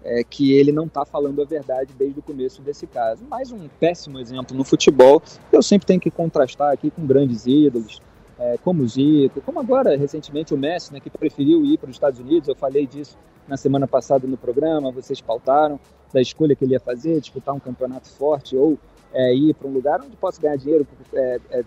é, 0.04 0.24
que 0.24 0.54
ele 0.54 0.72
não 0.72 0.86
está 0.86 1.06
falando 1.06 1.42
a 1.42 1.46
verdade 1.46 1.94
desde 1.98 2.20
o 2.20 2.24
começo 2.24 2.62
desse 2.62 2.86
caso. 2.86 3.24
Mais 3.26 3.52
um 3.52 3.68
péssimo 3.80 4.20
exemplo 4.20 4.56
no 4.56 4.64
futebol. 4.64 5.22
Eu 5.52 5.62
sempre 5.62 5.88
tenho 5.88 6.00
que 6.00 6.12
contrastar 6.12 6.72
aqui 6.72 6.92
com 6.92 7.06
grandes 7.06 7.46
ídolos, 7.46 8.02
é, 8.38 8.58
como 8.64 8.84
o 8.84 8.88
Zico, 8.88 9.42
como 9.42 9.60
agora 9.60 9.96
recentemente 9.96 10.54
o 10.54 10.58
Messi, 10.58 10.94
né, 10.94 11.00
que 11.00 11.10
preferiu 11.10 11.66
ir 11.66 11.78
para 11.78 11.90
os 11.90 11.96
Estados 11.96 12.20
Unidos. 12.20 12.50
Eu 12.50 12.56
falei 12.56 12.86
disso 12.86 13.18
na 13.48 13.58
semana 13.58 13.88
passada 13.88 14.28
no 14.28 14.38
programa. 14.38 14.92
Vocês 14.92 15.22
pautaram 15.22 15.80
da 16.12 16.22
escolha 16.22 16.56
que 16.56 16.64
ele 16.64 16.74
ia 16.74 16.80
fazer, 16.80 17.20
disputar 17.20 17.56
um 17.56 17.60
campeonato 17.60 18.10
forte 18.10 18.56
ou 18.56 18.78
é, 19.14 19.34
ir 19.34 19.54
para 19.54 19.68
um 19.68 19.72
lugar 19.72 20.02
onde 20.02 20.16
possa 20.18 20.42
ganhar 20.42 20.56
dinheiro 20.58 20.88
é, 21.14 21.40
é, 21.52 21.64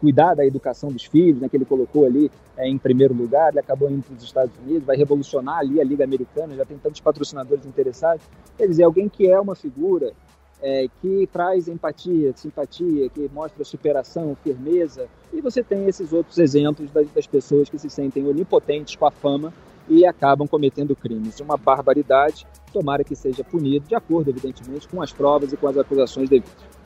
cuidar 0.00 0.34
da 0.34 0.46
educação 0.46 0.90
dos 0.90 1.04
filhos, 1.04 1.40
né, 1.40 1.48
que 1.48 1.56
ele 1.56 1.64
colocou 1.64 2.06
ali 2.06 2.30
é, 2.56 2.68
em 2.68 2.78
primeiro 2.78 3.14
lugar, 3.14 3.50
ele 3.50 3.60
acabou 3.60 3.90
indo 3.90 4.02
para 4.02 4.16
os 4.16 4.22
Estados 4.22 4.54
Unidos, 4.64 4.84
vai 4.84 4.96
revolucionar 4.96 5.58
ali 5.58 5.80
a 5.80 5.84
Liga 5.84 6.04
Americana, 6.04 6.54
já 6.54 6.64
tem 6.64 6.78
tantos 6.78 7.00
patrocinadores 7.00 7.66
interessados. 7.66 8.24
Quer 8.56 8.66
dizer, 8.66 8.84
alguém 8.84 9.08
que 9.08 9.30
é 9.30 9.38
uma 9.38 9.54
figura 9.54 10.12
é, 10.60 10.86
que 11.00 11.28
traz 11.32 11.68
empatia, 11.68 12.32
simpatia, 12.34 13.08
que 13.08 13.28
mostra 13.32 13.64
superação, 13.64 14.36
firmeza, 14.42 15.06
e 15.32 15.40
você 15.40 15.62
tem 15.62 15.86
esses 15.86 16.12
outros 16.12 16.38
exemplos 16.38 16.90
das, 16.90 17.08
das 17.10 17.26
pessoas 17.26 17.68
que 17.68 17.78
se 17.78 17.88
sentem 17.88 18.26
onipotentes 18.26 18.96
com 18.96 19.06
a 19.06 19.10
fama 19.10 19.52
e 19.88 20.04
acabam 20.04 20.46
cometendo 20.46 20.94
crimes. 20.94 21.40
Uma 21.40 21.56
barbaridade, 21.56 22.46
tomara 22.72 23.02
que 23.02 23.16
seja 23.16 23.42
punido, 23.42 23.86
de 23.88 23.94
acordo, 23.94 24.30
evidentemente, 24.30 24.86
com 24.88 25.00
as 25.00 25.12
provas 25.12 25.52
e 25.52 25.56
com 25.56 25.66
as 25.66 25.78
acusações 25.78 26.28
devidas. 26.28 26.77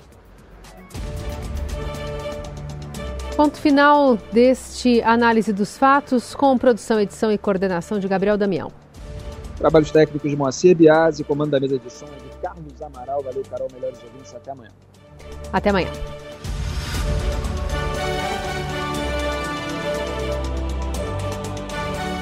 Ponto 3.36 3.58
final 3.58 4.18
deste 4.30 5.00
análise 5.02 5.52
dos 5.52 5.78
fatos, 5.78 6.34
com 6.34 6.56
produção, 6.58 7.00
edição 7.00 7.32
e 7.32 7.38
coordenação 7.38 7.98
de 7.98 8.06
Gabriel 8.06 8.36
Damião. 8.36 8.70
Trabalhos 9.56 9.90
técnicos 9.90 10.30
de 10.30 10.36
Moacir 10.36 10.76
Biasi, 10.76 11.24
comando 11.24 11.50
da 11.50 11.60
mesa 11.60 11.78
de 11.78 11.90
som 11.90 12.06
de 12.06 12.36
Carlos 12.42 12.82
Amaral. 12.82 13.22
Valeu, 13.22 13.42
Carol. 13.48 13.68
Melhores 13.72 13.98
ouvintes. 14.02 14.34
Até 14.34 14.50
amanhã. 14.50 14.70
Até 15.52 15.70
amanhã. 15.70 15.88